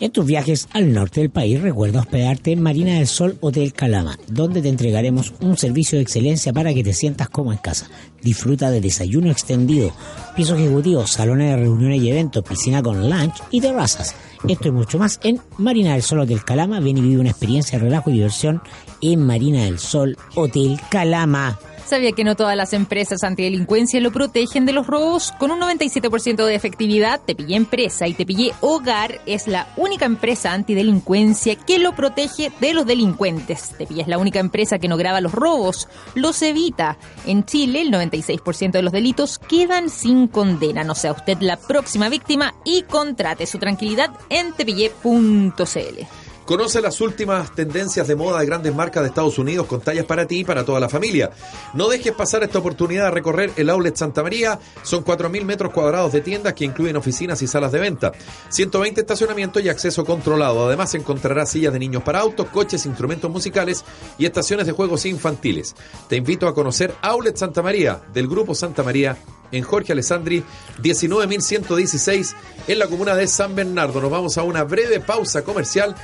[0.00, 4.18] En tus viajes al norte del país, recuerda hospedarte en Marina del Sol Hotel Calama,
[4.26, 7.88] donde te entregaremos un servicio de excelencia para que te sientas como en casa.
[8.20, 9.92] Disfruta de desayuno extendido,
[10.34, 14.16] piso ejecutivo, salones de reuniones y eventos, piscina con lunch y terrazas.
[14.48, 16.80] Esto y mucho más en Marina del Sol Hotel Calama.
[16.80, 18.60] Ven y vive una experiencia de relajo y diversión
[19.00, 21.58] en Marina del Sol Hotel Calama.
[21.86, 25.32] ¿Sabía que no todas las empresas antidelincuencia lo protegen de los robos?
[25.38, 30.06] Con un 97% de efectividad, Te Pillé Empresa y Te Pillé Hogar es la única
[30.06, 33.74] empresa antidelincuencia que lo protege de los delincuentes.
[33.76, 36.96] Te Pillé es la única empresa que no graba los robos, los evita.
[37.26, 40.84] En Chile, el 96% de los delitos quedan sin condena.
[40.84, 46.23] No sea usted la próxima víctima y contrate su tranquilidad en tepillé.cl.
[46.44, 50.26] Conoce las últimas tendencias de moda de grandes marcas de Estados Unidos con tallas para
[50.26, 51.30] ti y para toda la familia.
[51.72, 54.58] No dejes pasar esta oportunidad de recorrer el Outlet Santa María.
[54.82, 58.12] Son 4.000 metros cuadrados de tiendas que incluyen oficinas y salas de venta.
[58.50, 60.66] 120 estacionamientos y acceso controlado.
[60.66, 63.82] Además encontrarás sillas de niños para autos, coches, instrumentos musicales
[64.18, 65.74] y estaciones de juegos infantiles.
[66.10, 69.16] Te invito a conocer Outlet Santa María del Grupo Santa María
[69.50, 70.44] en Jorge Alessandri
[70.82, 74.00] 19116 en la comuna de San Bernardo.
[74.00, 75.94] Nos vamos a una breve pausa comercial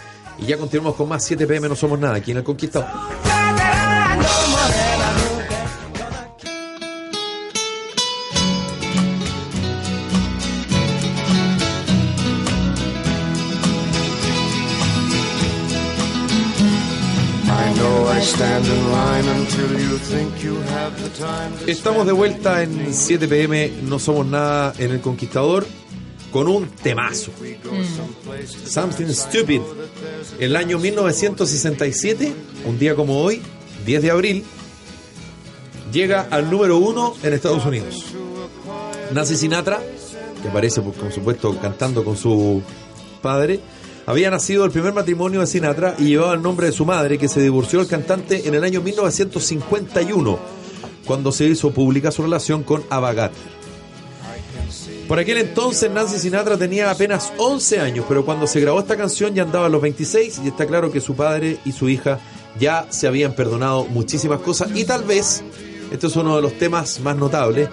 [0.40, 2.88] y ya continuamos con más 7 pm No Somos Nada aquí en El Conquistador.
[21.66, 25.66] Estamos de vuelta en 7 pm, no somos nada en El Conquistador,
[26.31, 27.33] con un temazo.
[28.66, 29.61] Something Stupid.
[30.38, 32.33] El año 1967,
[32.66, 33.43] un día como hoy,
[33.85, 34.45] 10 de abril,
[35.93, 38.07] llega al número uno en Estados Unidos.
[39.12, 39.81] Nancy Sinatra,
[40.43, 42.62] que aparece por supuesto cantando con su
[43.21, 43.61] padre,
[44.07, 47.29] había nacido el primer matrimonio de Sinatra y llevaba el nombre de su madre, que
[47.29, 50.38] se divorció del cantante en el año 1951,
[51.05, 53.31] cuando se hizo pública su relación con Ava
[55.11, 59.35] Por aquel entonces Nancy Sinatra tenía apenas 11 años, pero cuando se grabó esta canción
[59.35, 62.20] ya andaba a los 26 y está claro que su padre y su hija
[62.61, 65.42] ya se habían perdonado muchísimas cosas y tal vez,
[65.90, 67.68] este es uno de los temas más notables,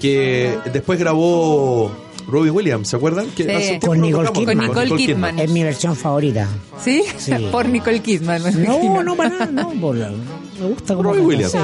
[0.00, 1.92] que después grabó
[2.26, 3.30] Robbie Williams, ¿se acuerdan?
[3.30, 3.50] Que Sí.
[3.50, 4.48] hace Con Nicole tocamos.
[4.48, 4.66] Kidman.
[4.72, 5.38] Con Nicole Kidman.
[5.38, 6.48] Es mi versión favorita.
[6.82, 7.04] ¿Sí?
[7.16, 7.32] Sí.
[7.52, 8.42] Por Nicole Kidman.
[8.64, 9.70] No, no, para nada, no.
[9.80, 11.54] por la- me gusta como Robbie Williams.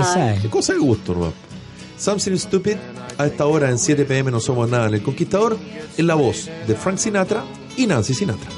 [0.49, 1.48] Cosa de gusto, hermano.
[1.99, 2.77] Something Stupid,
[3.19, 5.59] a esta hora en 7 pm no somos nada en El Conquistador,
[5.97, 7.45] en la voz de Frank Sinatra
[7.77, 8.49] y Nancy Sinatra.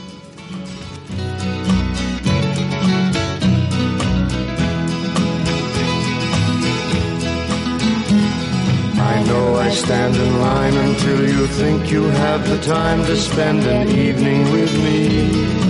[8.99, 13.65] I know I stand in line until you think you have the time to spend
[13.65, 15.70] an evening with me.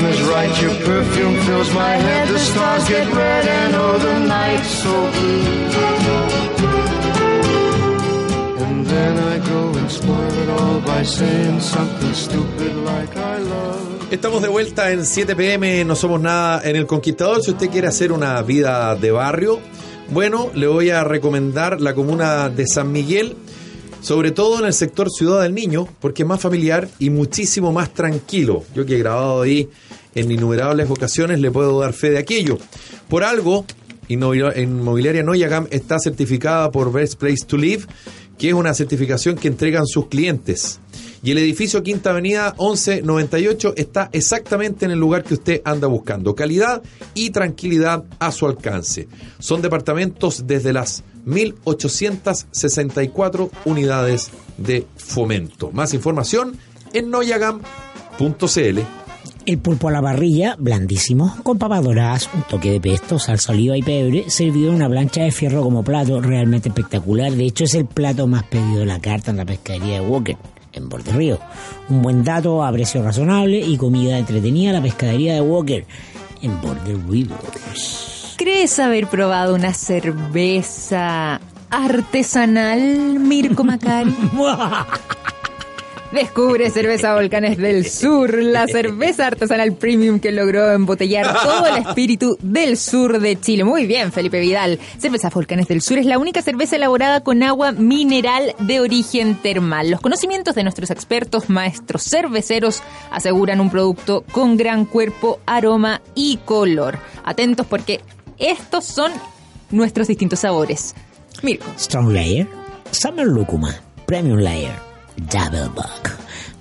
[0.00, 4.18] Time is right, your perfume fills my head, the stars get red and oh the
[4.26, 5.50] night's so blue.
[8.64, 14.08] And then I go and spoil it all by saying something stupid like I love.
[14.10, 17.42] Estamos de vuelta en 7 pm, no somos nada en El Conquistador.
[17.42, 19.60] Si usted quiere hacer una vida de barrio,
[20.10, 23.36] bueno, le voy a recomendar la comuna de San Miguel,
[24.00, 27.92] sobre todo en el sector Ciudad del Niño, porque es más familiar y muchísimo más
[27.94, 28.64] tranquilo.
[28.74, 29.68] Yo que he grabado ahí
[30.14, 32.58] en innumerables ocasiones le puedo dar fe de aquello.
[33.08, 33.64] Por algo,
[34.08, 37.84] Inmobil- Inmobiliaria Noyagam está certificada por Best Place to Live,
[38.38, 40.80] que es una certificación que entregan sus clientes.
[41.22, 46.34] Y el edificio Quinta Avenida 1198 está exactamente en el lugar que usted anda buscando.
[46.34, 46.82] Calidad
[47.14, 49.06] y tranquilidad a su alcance.
[49.38, 55.70] Son departamentos desde las 1864 unidades de fomento.
[55.72, 56.56] Más información
[56.92, 58.78] en noyagam.cl.
[59.46, 63.76] El pulpo a la parrilla, blandísimo, con papas doradas, un toque de pesto, salsa oliva
[63.76, 67.32] y pebre, servido en una plancha de fierro como plato, realmente espectacular.
[67.32, 70.36] De hecho, es el plato más pedido de la carta en la pescadería de Walker,
[70.72, 71.38] en Borde Río.
[71.88, 75.86] Un buen dato a precio razonable y comida entretenida, la pescadería de Walker,
[76.42, 78.34] en Border Rivers.
[78.36, 84.14] ¿Crees haber probado una cerveza artesanal, Mirko Macari.
[86.12, 92.36] Descubre cerveza Volcanes del Sur, la cerveza artesanal premium que logró embotellar todo el espíritu
[92.42, 93.62] del sur de Chile.
[93.62, 94.80] Muy bien, Felipe Vidal.
[94.98, 99.88] Cerveza Volcanes del Sur es la única cerveza elaborada con agua mineral de origen termal.
[99.88, 106.38] Los conocimientos de nuestros expertos maestros cerveceros aseguran un producto con gran cuerpo, aroma y
[106.38, 106.98] color.
[107.24, 108.00] Atentos porque
[108.36, 109.12] estos son
[109.70, 110.96] nuestros distintos sabores.
[111.42, 111.66] Mirko.
[111.78, 112.48] Strong Layer,
[112.90, 114.89] Summer Lúcuma, Premium Layer,
[115.28, 116.10] Double Buck,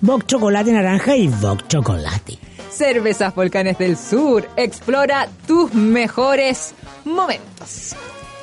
[0.01, 2.37] Buck Chocolate Naranja y Buck Chocolate.
[2.69, 4.47] Cervezas Volcanes del Sur.
[4.57, 6.73] Explora tus mejores
[7.05, 7.95] momentos.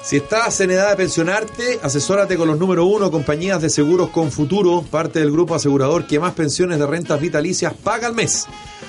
[0.03, 4.31] Si estás en edad de pensionarte, asesórate con los número uno compañías de seguros con
[4.31, 8.47] futuro, parte del grupo asegurador que más pensiones de rentas vitalicias paga al mes.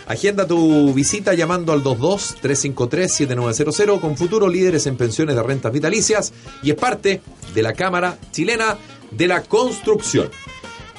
[0.07, 6.31] Agenda tu visita llamando al 22-353-7900 con futuro líderes en pensiones de rentas vitalicias
[6.63, 7.21] y es parte
[7.53, 8.77] de la Cámara Chilena
[9.11, 10.29] de la Construcción.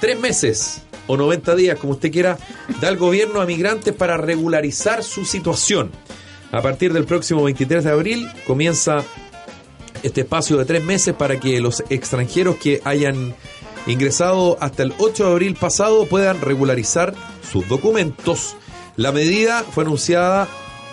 [0.00, 2.38] Tres meses o 90 días, como usted quiera,
[2.80, 5.90] da el gobierno a migrantes para regularizar su situación.
[6.52, 9.04] A partir del próximo 23 de abril comienza
[10.02, 13.34] este espacio de tres meses para que los extranjeros que hayan
[13.86, 17.14] ingresado hasta el 8 de abril pasado puedan regularizar
[17.50, 18.56] sus documentos.
[18.96, 20.48] La medida fue anunciada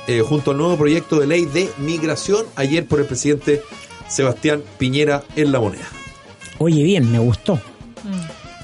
[0.07, 3.61] eh, junto al nuevo proyecto de ley de migración ayer por el presidente
[4.07, 5.87] Sebastián Piñera en La Moneda.
[6.59, 7.59] Oye, bien, me gustó.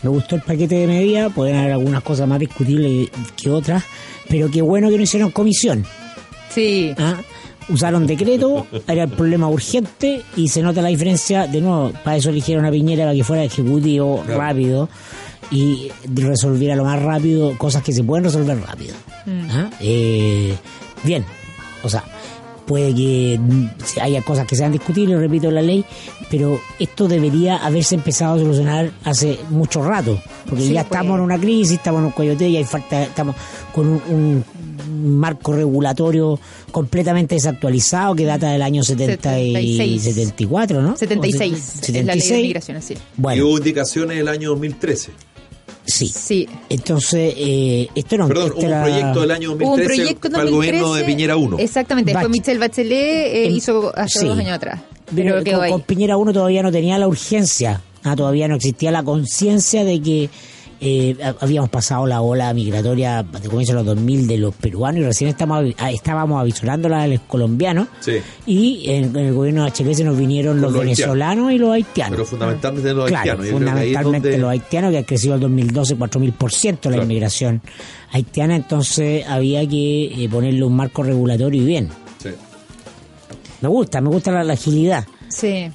[0.04, 3.84] Me gustó el paquete de medidas, pueden haber algunas cosas más discutibles que otras,
[4.28, 5.86] pero qué bueno que no hicieron comisión.
[6.50, 6.94] Sí.
[6.98, 7.18] ¿ah?
[7.70, 11.46] Usaron decreto, era el problema urgente y se nota la diferencia.
[11.48, 14.40] De nuevo, para eso eligieron a Piñera para que fuera ejecutivo Claro.
[14.42, 14.90] rápido
[15.52, 18.96] y resolviera lo más rápido cosas que se pueden resolver rápido.
[19.52, 19.70] ¿ah?
[19.80, 20.56] Eh,
[21.04, 21.24] bien,
[21.84, 22.04] o sea,
[22.66, 23.40] puede que
[24.02, 25.84] haya cosas que sean discutibles, repito la ley,
[26.30, 30.92] pero esto debería haberse empezado a solucionar hace mucho rato, porque Sí, ya pues.
[31.00, 33.36] estamos en una crisis, estamos en un coyote y hay falta, estamos
[33.74, 36.40] con un, un marco regulatorio
[36.72, 39.54] completamente desactualizado que data del año 70 y
[40.00, 40.04] 76.
[40.04, 40.98] 74, ¿no?
[40.98, 41.54] 76.
[41.54, 42.42] O Es la ley de 76.
[42.44, 42.94] migración, así.
[42.94, 45.12] Y Bueno, hubo indicaciones el año 2013.
[45.86, 46.08] Sí.
[46.08, 46.48] Sí.
[46.70, 49.98] Entonces, eh, esto no Perdón, esto hubo un era- proyecto del año Hubo 2013 un
[49.98, 51.06] proyecto en para el gobierno de 2013.
[51.06, 51.58] Piñera 1.
[51.60, 54.26] Exactamente, Bach- fue Michelle Bachelet, eh, En- hizo hace sí.
[54.28, 54.80] dos años atrás.
[55.14, 55.72] Pero Pero quedó con, ahí.
[55.72, 60.02] con Piñera 1 todavía no tenía la urgencia, ah, todavía no existía la conciencia de
[60.02, 60.30] que
[60.82, 65.04] eh, habíamos pasado la ola migratoria de comienzo de los 2000 de los peruanos y
[65.04, 68.14] recién estamos, ah, estábamos avisorándola de los colombianos Sí.
[68.48, 71.72] y en, en el gobierno de HL se nos vinieron los, los venezolanos y los
[71.72, 72.16] haitianos.
[72.16, 73.46] Pero fundamentalmente los Claro, haitianos.
[73.46, 77.04] Yo fundamentalmente donde- los haitianos que han crecido al 2012 4.000% la Claro.
[77.04, 77.62] inmigración
[78.12, 81.90] haitiana, entonces había que eh, ponerle un marco regulatorio y bien.
[82.22, 82.30] Sí.
[83.62, 85.06] Me gusta, me gusta la, la agilidad.
[85.30, 85.70] Sí.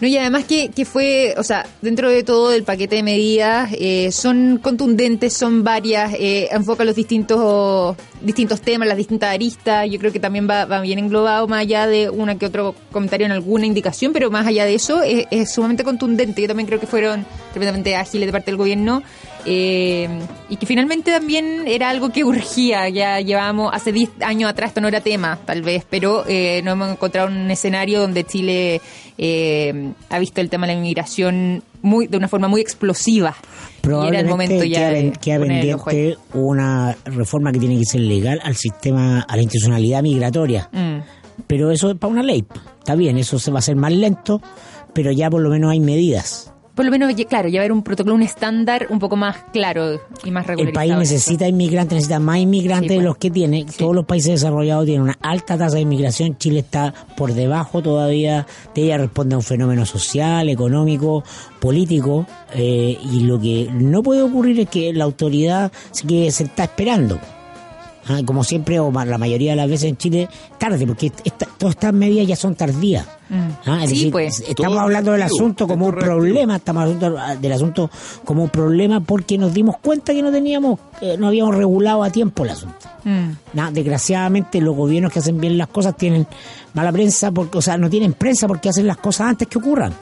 [0.00, 3.70] No, y además que, que fue, o sea, dentro de todo el paquete de medidas,
[3.78, 7.96] eh, son contundentes, son varias, eh, enfoca los distintos
[8.26, 9.88] distintos temas, las distintas aristas.
[9.88, 13.24] Yo creo que también va, va bien englobado, más allá de una que otro comentario
[13.24, 16.42] en alguna indicación, pero más allá de eso, es, es sumamente contundente.
[16.42, 19.02] Yo también creo que fueron tremendamente ágiles de parte del gobierno.
[19.48, 20.08] eh,
[20.48, 22.88] y que finalmente también era algo que urgía.
[22.88, 26.72] Ya llevábamos, hace 10 años atrás esto no era tema, tal vez, pero eh, nos
[26.72, 28.80] hemos encontrado en un escenario donde Chile
[29.18, 33.34] eh, ha visto el tema de la inmigración muy, de una forma muy explosiva.
[33.38, 38.00] Y era el Probablemente momento ya queda, queda pendiente una reforma que tiene que ser
[38.00, 40.68] legal al sistema, a la institucionalidad migratoria.
[40.72, 40.98] Mm.
[41.46, 42.44] Pero eso es para una ley.
[42.78, 44.40] Está bien, eso se va a hacer más lento,
[44.92, 46.52] pero ya por lo menos hay medidas.
[46.76, 50.44] Por lo menos, claro, ver un protocolo, un estándar un poco más claro y más
[50.44, 50.72] El regularizado.
[50.74, 51.14] país en eso.
[51.14, 53.04] necesita inmigrantes, necesita más inmigrantes Sí, de pues.
[53.06, 53.66] los que tiene.
[53.78, 56.36] Todos los países desarrollados tienen una alta tasa de inmigración.
[56.36, 58.46] Chile está por debajo todavía.
[58.74, 61.24] De ella responde a un fenómeno social, económico,
[61.60, 62.26] político.
[62.54, 66.64] eh, y lo que no puede ocurrir es que la autoridad se, quede, se está
[66.64, 67.18] esperando.
[68.08, 71.74] Ah, como siempre, o la mayoría de las veces en Chile, tarde, porque esta- todas
[71.74, 73.04] estas medidas ya son tardías.
[73.64, 74.44] Ah, es Sí, decir, pues.
[74.46, 77.90] estamos hablando del asunto como un problema, estamos hablando del asunto
[78.24, 82.10] como un problema porque nos dimos cuenta que no teníamos, eh, no habíamos regulado a
[82.10, 82.86] tiempo el asunto.
[83.02, 83.30] Mm.
[83.54, 86.26] Nah, desgraciadamente los gobiernos que hacen bien las cosas tienen
[86.74, 89.92] mala prensa, porque, o sea, no tienen prensa porque hacen las cosas antes que ocurran.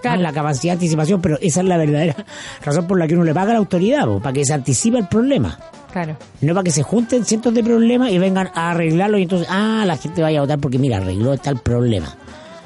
[0.00, 0.22] Claro.
[0.22, 2.24] La capacidad de anticipación, pero esa es la verdadera
[2.64, 4.98] razón por la que uno le paga a la autoridad, po, para que se anticipe
[4.98, 5.58] el problema.
[5.92, 6.16] Claro.
[6.40, 9.84] No para que se junten cientos de problemas y vengan a arreglarlo y entonces, ah,
[9.86, 12.14] la gente vaya a votar porque mira, arregló tal problema.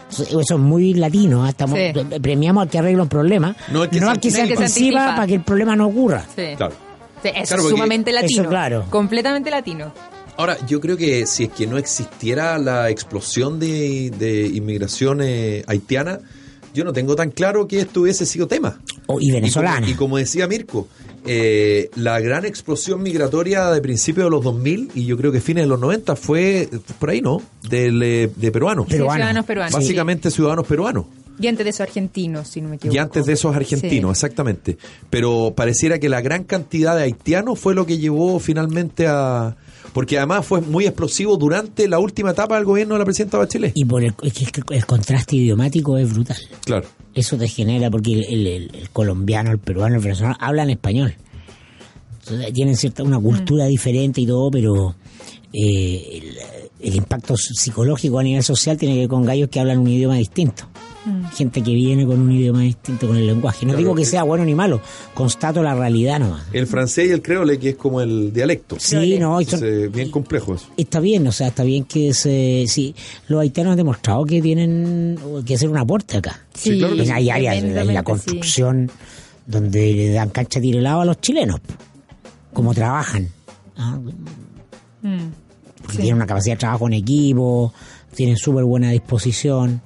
[0.09, 1.49] Eso, eso es muy latino, ¿ah?
[1.49, 1.93] Estamos, Sí.
[2.23, 4.63] premiamos al que arregla un problema, No no al que se que se anticipa.
[4.63, 6.25] anticipa para que el problema no ocurra.
[6.37, 6.55] Sí.
[6.57, 6.75] Claro.
[7.23, 8.43] Sí, eso Claro, es sumamente latino.
[8.43, 8.85] Eso, claro.
[8.89, 9.93] Completamente latino.
[10.37, 15.65] Ahora, yo creo que si es que no existiera la explosión de, de inmigración eh,
[15.67, 16.21] haitiana,
[16.77, 18.79] yo no tengo tan claro que esto hubiese sido tema.
[19.07, 19.79] Oh, y venezolana.
[19.79, 20.89] Y como, y como decía Mirko,
[21.25, 25.65] eh, la gran explosión migratoria de principios de los 2000 y yo creo que fines
[25.65, 26.69] de los 90 fue
[26.99, 27.41] por ahí, ¿no?
[27.69, 28.87] Del, eh, de peruanos.
[28.87, 29.15] Sí, Peruanos.
[29.15, 29.73] ciudadanos peruanos.
[29.73, 31.07] Básicamente ciudadanos peruanos.
[31.39, 32.95] Y antes de eso argentinos, si no me equivoco.
[32.95, 34.77] Y antes de esos argentinos, exactamente.
[35.11, 39.57] Pero pareciera que la gran cantidad de haitianos fue lo que llevó finalmente a...
[39.97, 43.73] Porque además fue muy explosivo durante la última etapa del gobierno de la presidenta Bachelet.
[43.75, 46.37] Y por el, es que el contraste idiomático es brutal.
[46.67, 46.87] Claro.
[47.15, 51.15] Eso te genera, porque el, el- el- el colombiano, el peruano, el venezolano hablan español.
[52.21, 54.97] Entonces, tienen cierta una cultura diferente y todo, pero
[55.51, 56.21] eh,
[56.81, 59.89] el, el impacto psicológico a nivel social tiene que ver con gallos que hablan un
[59.89, 60.69] idioma distinto.
[61.35, 63.65] Gente que viene con un idioma distinto con el lenguaje.
[63.65, 64.81] No Claro, digo que que- sea bueno ni malo,
[65.15, 66.43] constato la realidad nomás.
[66.53, 68.77] El francés y el creole, que es como el dialecto.
[68.81, 70.67] Sí, no, y son- Entonces, bien complejo eso.
[70.77, 72.93] Está bien, o sea, está bien que se, sí,
[73.29, 76.41] los haitianos han demostrado que tienen que hacer un aporte acá.
[76.55, 77.11] Sí, claro que sí.
[77.13, 78.91] hay áreas en la- construcción
[79.47, 81.61] donde le dan cancha tiro helado a los chilenos,
[82.53, 83.29] como trabajan.
[83.77, 83.97] ¿ah?
[85.03, 85.07] sí.
[85.09, 85.19] Mm.
[85.83, 85.99] Porque Sí.
[85.99, 87.73] tienen una capacidad de trabajo en equipo,
[88.15, 89.81] tienen súper buena disposición.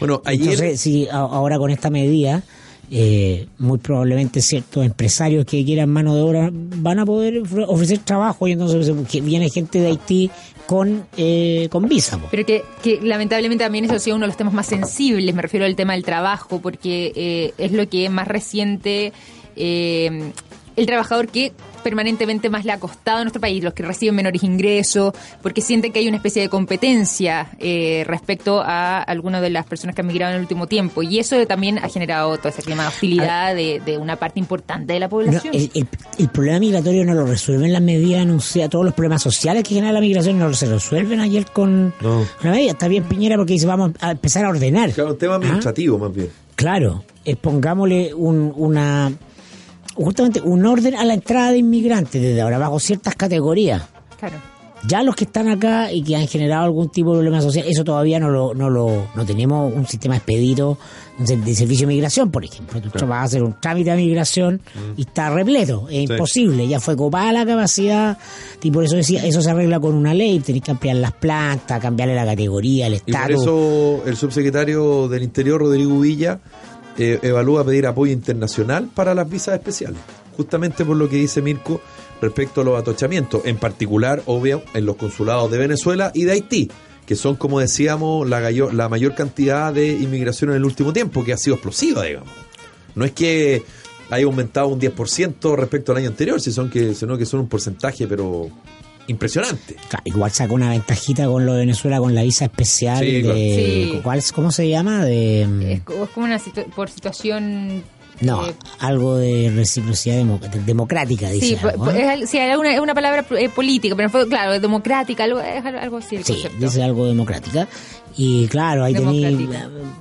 [0.00, 0.52] Bueno, ayer...
[0.60, 2.42] Entonces, a- ahora con esta medida,
[2.90, 7.98] eh, muy probablemente ciertos empresarios que quieran mano de obra van a poder ofre- ofrecer
[7.98, 8.90] trabajo y entonces
[9.24, 10.30] viene gente de Haití
[10.66, 12.18] con, eh, con visa.
[12.18, 12.26] po.
[12.32, 15.42] Pero que, que lamentablemente también eso ha sido uno de los temas más sensibles, me
[15.42, 19.12] refiero al tema del trabajo, porque eh, es lo que más reciente,
[19.54, 20.32] eh,
[20.80, 21.52] el trabajador que
[21.84, 25.92] permanentemente más le ha costado a nuestro país, los que reciben menores ingresos, porque sienten
[25.92, 30.06] que hay una especie de competencia eh, respecto a algunas de las personas que han
[30.08, 31.02] migrado en el último tiempo.
[31.02, 34.92] Y eso también ha generado todo ese clima de hostilidad de, de una parte importante
[34.92, 35.54] de la No, población.
[35.54, 39.62] el, el- el problema migratorio no lo resuelven las medidas anunciadas, todos los problemas sociales
[39.64, 42.26] que genera la migración no se resuelven ayer con No.
[42.42, 42.72] una medida.
[42.72, 44.90] Está bien Piñera porque dice vamos a empezar a ordenar.
[44.92, 45.36] Claro, un tema ¿Ah?
[45.36, 46.28] administrativo más bien.
[46.56, 49.10] Claro, es pongámosle un, una
[50.04, 53.82] justamente un orden a la entrada de inmigrantes desde ahora bajo ciertas categorías.
[54.18, 54.36] Claro.
[54.88, 57.84] Ya los que están acá y que han generado algún tipo de problema social, eso
[57.84, 60.78] todavía no lo, no lo, no tenemos un sistema expedito
[61.18, 62.80] de de servicio de migración, por ejemplo.
[62.80, 64.62] Tú vas a hacer un trámite de migración
[64.96, 66.12] y está repleto, es Sí.
[66.14, 68.16] imposible, ya fue copada la capacidad,
[68.62, 71.78] y por eso decía, eso se arregla con una ley, tenés que ampliar las plantas,
[71.78, 76.40] cambiarle la categoría, el Y por eso el subsecretario del Interior, Rodrigo Villa,
[77.00, 79.98] eh, evalúa pedir apoyo internacional para las visas especiales.
[80.36, 81.80] Justamente por lo que dice Mirko
[82.20, 86.70] respecto a los atochamientos, en particular, obvio, en los consulados de Venezuela y de Haití,
[87.06, 91.38] que son, como decíamos, la, mayor cantidad de inmigración en el último tiempo, que ha
[91.38, 92.28] sido explosiva, digamos.
[92.94, 93.62] No es que
[94.10, 97.48] haya aumentado un 10% respecto al año anterior, si son que, sino que son un
[97.48, 98.50] porcentaje, pero
[99.06, 99.76] impresionante.
[99.88, 103.90] Claro, igual sacó una ventajita con lo de Venezuela con la visa especial Sí, de.
[103.92, 104.00] Sí.
[104.02, 105.04] ¿cuál es- cómo se llama?
[105.04, 107.82] de Es, co- es como una situ- por situación...
[108.20, 112.20] no, eh, algo de reciprocidad demo- democrática dice Sí, algo, po- ¿eh?
[112.22, 115.64] es, sí, una, es una palabra eh, política, pero fue, claro, es democrática, algo, es
[115.64, 116.58] al- algo así el Sí, concepto.
[116.66, 117.66] dice algo democrática.
[118.16, 119.38] Y claro, ahí tenéis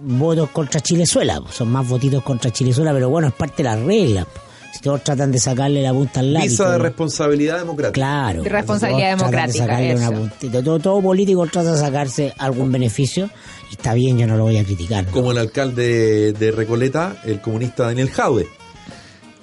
[0.02, 1.40] votos contra Chilezuela.
[1.42, 4.26] pues, Son más votitos contra Chilezuela, pero bueno, es parte de las reglas.
[4.72, 6.50] Si todos tratan de sacarle la punta al lápiz.
[6.50, 7.94] Visa de responsabilidad democrática.
[7.94, 8.44] Claro.
[8.44, 10.30] De responsabilidad todos tratan de democrática, sacarle una eso.
[10.30, 10.64] puntita.
[10.64, 13.30] Todo, todo político trata de sacarse algún beneficio.
[13.70, 15.06] Y está bien, yo no lo voy a criticar.
[15.06, 15.12] ¿no?
[15.12, 18.48] como el alcalde de Recoleta, el comunista Daniel Jaude,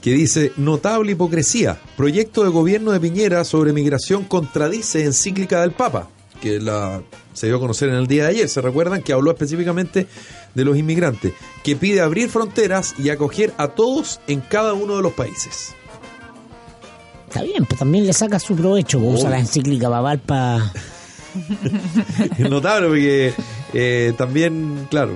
[0.01, 6.09] que dice, notable hipocresía, proyecto de gobierno de Piñera sobre migración contradice encíclica del Papa,
[6.41, 7.03] que la,
[7.37, 10.07] se dio a conocer en el día de ayer, se recuerdan que habló específicamente
[10.55, 15.03] de los inmigrantes, que pide abrir fronteras y acoger a todos en cada uno de
[15.03, 15.75] los países.
[17.29, 18.99] Está bien, pues también le saca su provecho.
[18.99, 20.73] pues, usa la encíclica Babal para...
[22.39, 23.33] Es notable porque
[23.75, 25.13] eh, también, claro,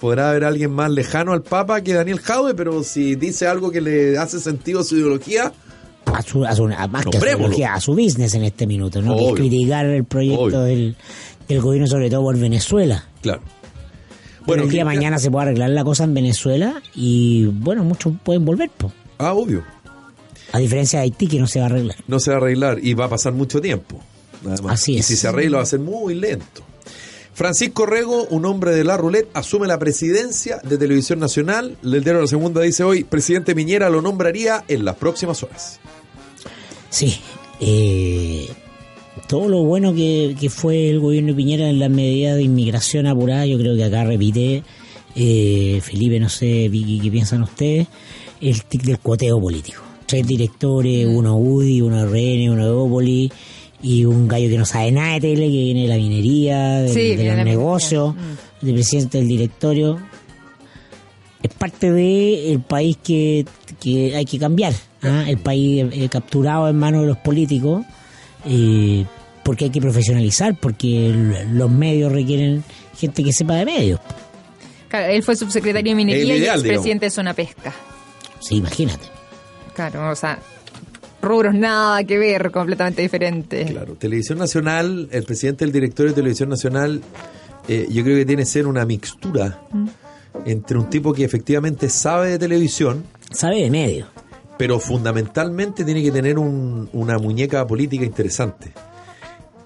[0.00, 3.80] podrá haber alguien más lejano al Papa que Daniel Jaude, pero si dice algo que
[3.80, 5.52] le hace sentido a su ideología,
[6.06, 7.36] a su, a su- a más que a su, Nombrémoslo.
[7.46, 9.16] ideología, a su business en este minuto, ¿no?
[9.16, 10.60] Que es criticar el proyecto Obvio.
[10.62, 10.96] del,
[11.48, 13.04] del gobierno, sobre todo por Venezuela.
[13.22, 13.42] claro.
[14.46, 18.12] Bueno, el día de mañana se puede arreglar la cosa en Venezuela y, bueno, muchos
[18.22, 18.92] pueden volver, po.
[19.16, 19.64] Ah, obvio.
[20.52, 21.96] A diferencia de Haití, que no se va a arreglar.
[22.08, 24.02] No se va a arreglar y va a pasar mucho tiempo.
[24.46, 24.74] además.
[24.74, 25.06] Así Y es.
[25.06, 26.62] si se arregla va a ser muy lento.
[27.32, 31.78] Francisco Rego, un hombre de la roulette, asume la presidencia de Televisión Nacional.
[31.82, 35.80] El diario La Segunda dice hoy, presidente Piñera lo nombraría en las próximas horas.
[36.90, 37.18] Sí.
[37.60, 38.46] eh,
[39.28, 43.06] todo lo bueno que, que fue el gobierno de Piñera en las medidas de inmigración
[43.06, 44.62] apurada, yo creo que acá repite,
[45.16, 47.86] eh, Felipe, no sé, Vicky, ¿qué piensan ustedes?
[48.40, 49.82] El tic del cuoteo político.
[50.06, 53.30] Tres directores, uno UDI, uno RN, uno Evópoli
[53.82, 56.88] y un gallo que no sabe nada de tele, que viene de la minería, de,
[56.88, 58.36] Sí, los negocios, minería.
[58.62, 59.98] de presidente del directorio.
[61.42, 63.44] es parte de el país que,
[63.80, 64.72] que hay que cambiar,
[65.02, 65.24] ¿ah?
[65.28, 67.84] el país eh, capturado en manos de los políticos,
[68.46, 69.04] eh,
[69.42, 72.64] porque hay que profesionalizar, porque el- los medios requieren
[72.96, 74.00] gente que sepa de medios.
[74.88, 77.72] Claro, él fue subsecretario de Minería El y ideal, expresidente de Zona Pesca.
[78.40, 79.06] Sí, imagínate.
[79.74, 80.38] Claro, o sea,
[81.20, 83.70] rubros nada que ver, completamente diferentes.
[83.70, 87.00] Claro, Televisión Nacional, el presidente del directorio de Televisión Nacional,
[87.66, 89.62] eh, yo creo que tiene que ser una mixtura
[90.44, 94.06] entre un tipo que efectivamente sabe de televisión, Sabe de medios.
[94.58, 98.72] Pero fundamentalmente tiene que tener un- una muñeca política interesante.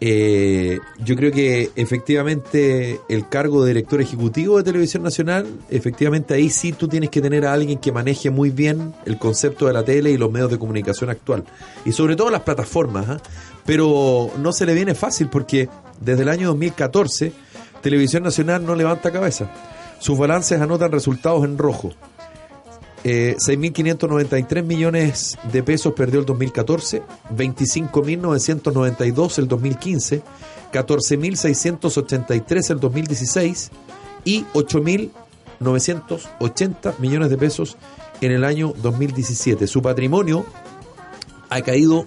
[0.01, 6.51] Eh, yo creo que efectivamente el cargo de director ejecutivo de Televisión Nacional, efectivamente ahí
[6.51, 9.82] sí tú tienes que tener a alguien que maneje muy bien el concepto de la
[9.84, 11.43] tele y los medios de comunicación actual.
[11.84, 13.09] Y sobre todo las plataformas.
[13.09, 13.18] ¿ah?
[13.66, 15.68] Pero no se le viene fácil porque
[16.01, 17.32] desde el año 2014
[17.82, 19.51] Televisión Nacional no levanta cabeza.
[19.99, 21.91] Sus balances anotan resultados en rojo.
[23.05, 27.03] Eh, 6.593 millones de pesos perdió el 2014,
[27.34, 30.22] 25.992 el 2015,
[30.72, 33.70] 14.683 el 2016
[34.24, 37.76] y 8.980 millones de pesos
[38.20, 39.68] en el año 2017.
[39.68, 40.44] Su patrimonio
[41.51, 42.05] ha caído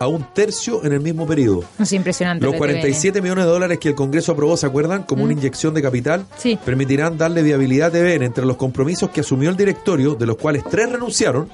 [0.00, 1.64] a un tercio en el mismo periodo.
[1.78, 2.42] Es impresionante.
[2.44, 5.02] Los lo de 47 millones de dólares que el Congreso aprobó, ¿se acuerdan?
[5.02, 6.58] Como una inyección de capital, Sí.
[6.64, 10.62] permitirán darle viabilidad a TVN entre los compromisos que asumió el directorio, de los cuales
[10.70, 11.48] tres renunciaron.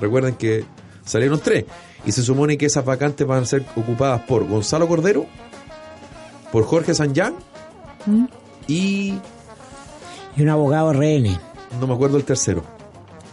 [0.00, 0.64] Recuerden que
[1.04, 1.64] salieron tres.
[2.06, 5.26] Y se supone que esas vacantes van a ser ocupadas por Gonzalo Cordero,
[6.52, 7.34] por Jorge Sanján
[8.06, 8.24] Mm.
[8.68, 9.14] y
[10.36, 11.38] Y un abogado RN.
[11.80, 12.64] no me acuerdo el tercero.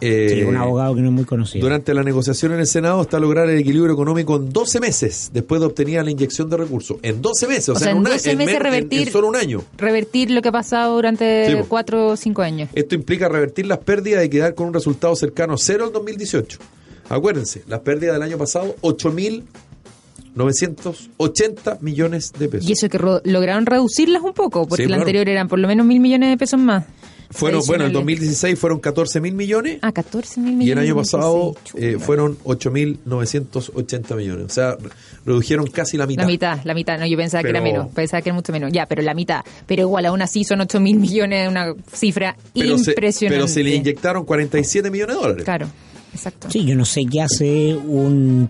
[0.02, 1.64] Eh, Sí, un abogado que no es muy conocido.
[1.64, 5.62] Durante la negociación en el Senado está lograr el equilibrio económico en 12 meses después
[5.62, 6.98] de obtener la inyección de recursos.
[7.04, 9.08] En 12 meses, o, O sea, sea, en, un año- 12 en meses en- revertir-
[9.08, 9.64] en solo un año.
[9.78, 11.66] Revertir lo que ha pasado durante Sí, po.
[11.68, 12.70] cuatro o cinco años.
[12.74, 16.58] Esto implica revertir las pérdidas y quedar con un resultado cercano a cero en 2018.
[17.08, 22.70] Acuérdense, las pérdidas del año pasado, 8.980 millones de pesos.
[22.70, 25.02] Y eso que ro- lograron reducirlas un poco, porque Sí, la claro.
[25.04, 26.86] anterior eran por lo menos mil millones de pesos más.
[27.32, 27.94] Fueron, bueno, en Adicionales.
[27.94, 30.68] 2016 fueron 14 mil millones Ah, 14 mil millones.
[30.68, 34.46] y el año pasado eh, fueron 8.980 millones.
[34.46, 34.90] O sea, re-
[35.26, 36.24] redujeron casi la mitad.
[36.24, 37.00] La mitad, la mitad.
[37.00, 37.88] No, yo pensaba que Pero- era menos.
[37.94, 38.72] Pensaba que era mucho menos.
[38.72, 39.42] Ya, pero la mitad.
[39.66, 43.38] Pero igual, aún así son 8 mil millones, una cifra Pero se, impresionante.
[43.38, 45.44] pero se le inyectaron 47 millones de dólares.
[45.46, 45.68] Claro,
[46.14, 46.50] exacto.
[46.52, 48.50] Sí, yo no sé qué hace un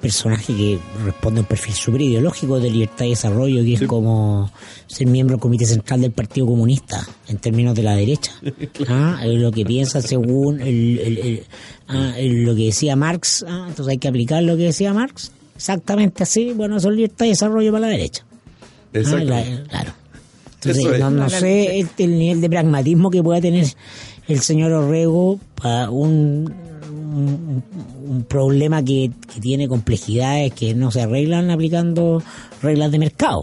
[0.00, 4.50] personaje que responde a un perfil súper ideológico de libertad y desarrollo, que es como
[4.86, 8.32] ser miembro del Comité Central del Partido Comunista, en términos de la derecha.
[8.88, 11.42] Ah, lo que piensa según el, el- el-
[11.88, 13.44] ah, el- lo que decía Marx.
[13.46, 15.32] Ah, entonces hay que aplicar lo que decía Marx.
[15.56, 16.52] Exactamente así.
[16.54, 18.24] Bueno, eso es libertad y desarrollo para la derecha.
[18.94, 19.92] Ah, la- claro.
[20.54, 20.98] Entonces, es.
[21.00, 23.66] no, no sé el, el nivel de pragmatismo que pueda tener
[24.28, 26.52] el señor Orrego para un,
[27.14, 27.62] un,
[28.06, 32.22] un problema que, que tiene complejidades que no se arreglan aplicando
[32.62, 33.42] reglas de mercado.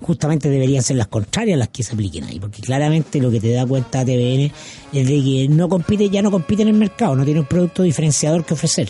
[0.00, 3.52] Justamente deberían ser las contrarias las que se apliquen ahí, porque claramente lo que te
[3.52, 4.52] da cuenta TVN
[4.92, 7.82] es de que no compite, ya no compite en el mercado, no tiene un producto
[7.82, 8.88] diferenciador que ofrecer.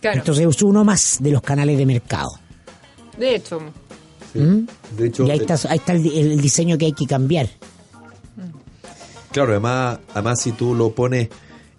[0.00, 0.18] Claro.
[0.18, 2.30] Entonces es uno más de los canales de mercado.
[3.18, 3.60] de hecho,
[4.32, 4.38] Sí.
[4.38, 4.66] ¿Mm?
[4.96, 7.50] De hecho, y ahí eh, está, ahí está el, el diseño que hay que cambiar.
[9.30, 11.28] Claro, además, además si tú lo pones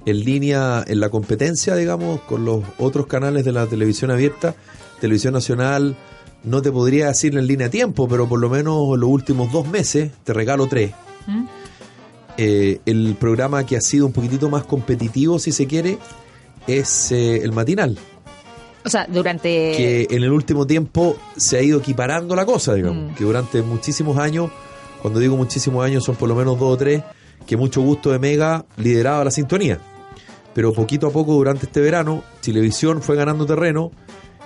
[0.06, 4.56] en línea, en la competencia, digamos, con los otros canales de la televisión abierta,
[5.00, 5.96] Televisión Nacional,
[6.44, 9.68] no te podría decir en línea a tiempo, pero por lo menos los últimos dos
[9.68, 10.92] meses te regalo tres.
[11.28, 11.46] ¿Mm?
[12.38, 15.98] Eh, el programa que ha sido un poquitito más competitivo, si se quiere,
[16.68, 17.98] es eh, el matinal,
[18.86, 19.48] o sea, durante...
[19.50, 23.16] que en el último tiempo se ha ido equiparando la cosa, digamos, Mm.
[23.16, 24.52] que durante muchísimos años,
[25.02, 27.04] cuando digo muchísimos años son por lo menos dos o tres,
[27.46, 29.80] que mucho gusto de Mega lideraba la sintonía.
[30.54, 33.92] Pero poquito a poco durante este verano, Televisión fue ganando terreno,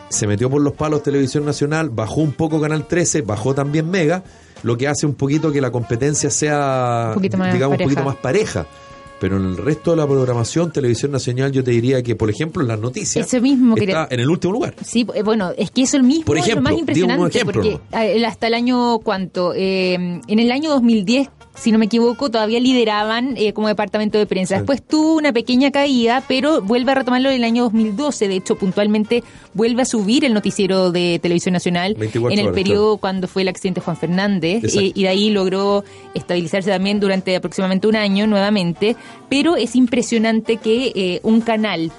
[0.10, 4.24] se metió por los palos Televisión Nacional, bajó un poco Canal 13, bajó también Mega,
[4.64, 7.90] lo que hace un poquito que la competencia sea, Un poquito más digamos, un pareja.
[7.96, 8.68] poquito más pareja.
[9.20, 12.62] Pero en el resto de la programación, Televisión Nacional, yo te diría que, por ejemplo,
[12.62, 14.76] en las noticias, Eso mismo está en el último lugar.
[14.86, 17.62] Sí, eh, bueno, es que eso el mismo Por es ejemplo, lo más impresionante, ejemplo,
[17.64, 19.56] porque eh, hasta el año, ¿cuánto?
[19.56, 24.26] Eh, en el año 2010, si no me equivoco, todavía lideraban eh, como departamento de
[24.26, 24.58] prensa.
[24.58, 28.28] Después tuvo una pequeña caída, pero vuelve a retomarlo en el año 2012.
[28.28, 32.56] De hecho, puntualmente vuelve a subir el noticiero de Televisión Nacional 24 en el horas,
[32.56, 34.76] periodo cuando fue el accidente de Juan Fernández.
[34.76, 35.84] Eh, y de ahí logró
[36.14, 38.96] estabilizarse también durante aproximadamente un año nuevamente.
[39.30, 41.92] Pero es impresionante que eh, un canal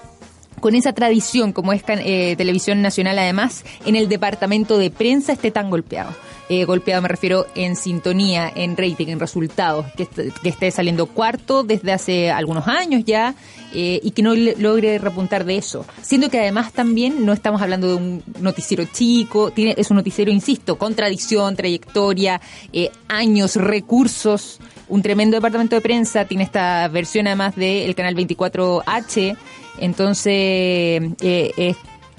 [0.60, 5.50] con esa tradición como es eh, Televisión Nacional además, en el departamento de prensa esté
[5.50, 6.10] tan golpeado.
[6.48, 11.06] Eh, golpeado me refiero en sintonía, en rating, en resultados, que, est- que esté saliendo
[11.06, 13.34] cuarto desde hace algunos años ya
[13.74, 15.84] eh, y que no logre repuntar de eso.
[16.00, 20.30] Siendo que además también no estamos hablando de un noticiero chico, tiene, es un noticiero,
[20.30, 22.40] insisto, con tradición, trayectoria,
[22.72, 29.36] eh, años, recursos, un tremendo departamento de prensa, tiene esta versión además del canal 24H,
[29.80, 31.76] entonces eh, es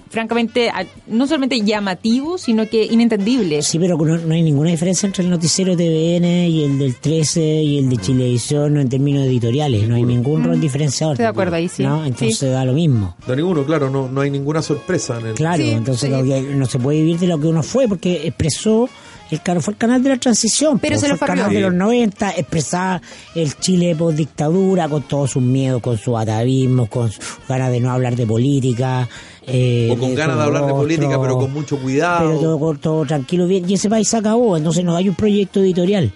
[0.09, 0.71] francamente
[1.07, 3.61] no solamente llamativo, sino que inentendible.
[3.61, 7.41] Sí, pero no, no hay ninguna diferencia entre el noticiero TVN y el del 13
[7.63, 9.87] y el de Chilevisión en términos editoriales.
[9.87, 11.13] No hay ningún rol diferenciador.
[11.13, 11.15] Mm.
[11.15, 11.83] Estoy de acuerdo ahí, sí.
[11.83, 12.03] ¿no?
[12.05, 12.45] Entonces Sí.
[12.47, 13.15] da lo mismo.
[13.27, 15.33] Da ninguno, claro, no, no hay ninguna sorpresa en el.
[15.35, 16.15] Claro, Sí, entonces sí.
[16.15, 18.89] lo que- no se puede vivir de lo que uno fue porque expresó
[19.31, 21.53] el canal fue el canal de la transición, Pero po, se fue lo el canal
[21.53, 23.01] de los 90, expresaba
[23.35, 27.79] el Chile post dictadura con todos sus miedos, con su atavismo, con su ganas de
[27.79, 29.07] no hablar de política.
[29.45, 32.27] eh, O con ganas de hablar de política, pero con mucho cuidado.
[32.39, 33.69] Pero todo, todo tranquilo, bien.
[33.69, 36.11] Y ese país se acabó, entonces no hay un proyecto editorial.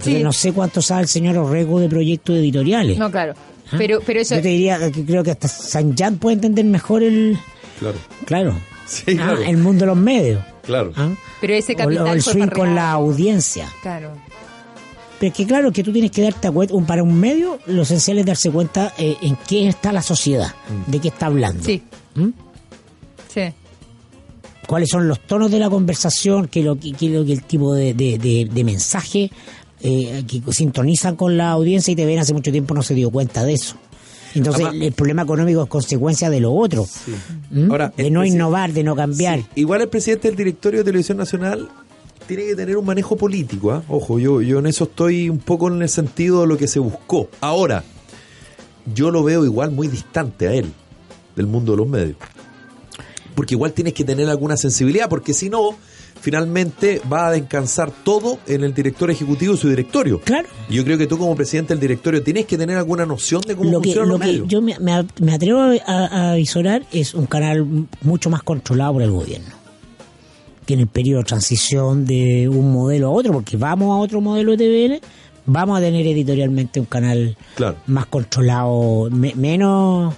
[0.00, 0.22] Sí.
[0.22, 2.98] no sé cuánto sabe el señor Orrego de proyectos editoriales.
[2.98, 3.34] No, claro.
[3.70, 3.74] ¿Ah?
[3.78, 7.02] Pero, pero eso Yo te diría que creo que hasta San Jan puede entender mejor
[7.02, 7.38] el.
[7.78, 7.96] Claro.
[8.24, 8.54] Claro.
[8.86, 9.42] Sí, Ah, claro.
[9.42, 10.42] el mundo de los medios.
[10.66, 10.92] Claro.
[10.96, 11.10] ¿ah?
[11.40, 13.70] Pero ese capital o el fue swing con la audiencia.
[13.82, 14.10] Claro.
[15.20, 17.82] Pero es que claro que tú tienes que darte cuenta, un, para un medio, lo
[17.82, 20.54] esencial es darse cuenta eh, en qué está la sociedad,
[20.86, 21.62] de qué está hablando.
[21.64, 21.82] Sí.
[22.14, 22.28] ¿Mm?
[23.32, 23.40] Sí.
[24.66, 27.32] cuáles son los tonos de la conversación, qué es lo que, qué es lo que
[27.32, 29.30] el tipo de, de, de- de mensaje
[29.82, 33.10] eh, que sintonizan con la audiencia y te ven hace mucho tiempo no se dio
[33.10, 33.76] cuenta de eso.
[34.34, 36.86] Entonces Además- el problema económico es consecuencia de lo otro.
[37.50, 37.70] ¿Mm?
[37.70, 39.40] Ahora, de no innovar, de no cambiar.
[39.40, 39.46] Sí.
[39.56, 41.68] Igual el presidente del directorio de Televisión Nacional
[42.26, 43.72] tiene que tener un manejo político.
[43.72, 43.82] ¿ah?
[43.88, 46.78] Ojo, yo, yo en eso estoy un poco en el sentido de lo que se
[46.78, 47.28] buscó.
[47.40, 47.84] Ahora,
[48.94, 50.72] yo lo veo igual muy distante a él
[51.36, 52.16] del mundo de los medios.
[53.34, 55.70] Porque igual tienes que tener alguna sensibilidad, porque si no,
[56.24, 60.20] finalmente va a descansar todo en el director ejecutivo y su directorio.
[60.20, 60.48] Claro.
[60.70, 63.70] Yo creo que tú como presidente del directorio tienes que tener alguna noción de cómo
[63.70, 67.66] Lo que, funcionan lo que yo me, atrevo a, a, a visorar es un canal
[68.00, 69.54] mucho más controlado por el gobierno.
[70.64, 74.22] Que en el periodo de transición de un modelo a otro, porque vamos a otro
[74.22, 75.00] modelo de TVN,
[75.46, 77.76] vamos a tener editorialmente un canal Claro.
[77.86, 80.14] más controlado, me- menos,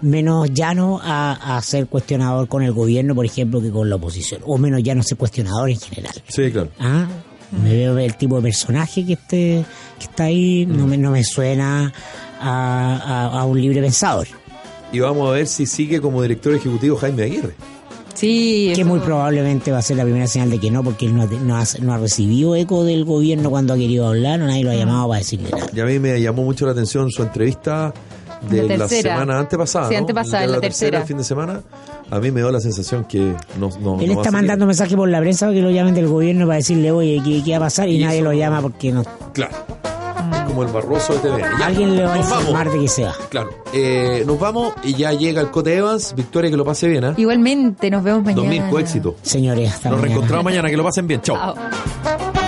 [0.00, 4.40] menos llano a, a ser cuestionador con el gobierno, por ejemplo, que con la oposición,
[4.46, 6.14] o menos llano a ser cuestionador en general.
[6.28, 6.68] Sí, claro.
[6.78, 7.06] Ah,
[7.62, 9.64] me veo el tipo de personaje que esté
[9.98, 11.92] que está ahí, no me, no me suena
[12.40, 14.28] a, a- a un libre pensador.
[14.92, 17.54] Y vamos a ver si sigue como director ejecutivo Jaime Aguirre.
[18.20, 18.72] Sí.
[18.74, 21.16] Que eso- muy probablemente va a ser la primera señal de que no, porque él
[21.16, 24.46] no, ha- no ha, no ha recibido eco del gobierno cuando ha querido hablar, o
[24.46, 25.66] nadie lo ha llamado para decirle nada.
[25.74, 27.92] Y a mí me llamó mucho la atención su entrevista
[28.48, 29.88] de La semana antepasada.
[29.88, 30.00] Sí, ¿no?
[30.00, 31.00] antepasada, la tercera.
[31.00, 31.60] el fin de semana.
[32.10, 35.20] A mí me dio la sensación que no, no Él está mandando mensajes por la
[35.20, 37.88] prensa para que lo llamen del gobierno para decirle, oye, ¿qué, qué va a pasar?
[37.88, 39.04] Y, Y nadie eso lo llama porque no.
[39.32, 39.52] Claro.
[40.50, 41.38] Como el barroso de TV.
[41.60, 42.74] Ya, alguien le va a nos informar vamos.
[42.74, 43.14] de que se va.
[43.28, 43.50] Claro.
[43.72, 46.12] Eh, nos vamos y ya llega el Cote Evans.
[46.16, 47.04] Victoria, que lo pase bien.
[47.04, 47.14] ¿ah?
[47.16, 48.42] Igualmente, nos vemos mañana.
[48.42, 49.14] Dos mil, éxito.
[49.22, 50.08] Señores, hasta Nos mañana.
[50.08, 50.68] reencontramos mañana.
[50.70, 51.20] Que lo pasen bien.
[51.22, 51.54] Chao.
[51.54, 52.39] Chao.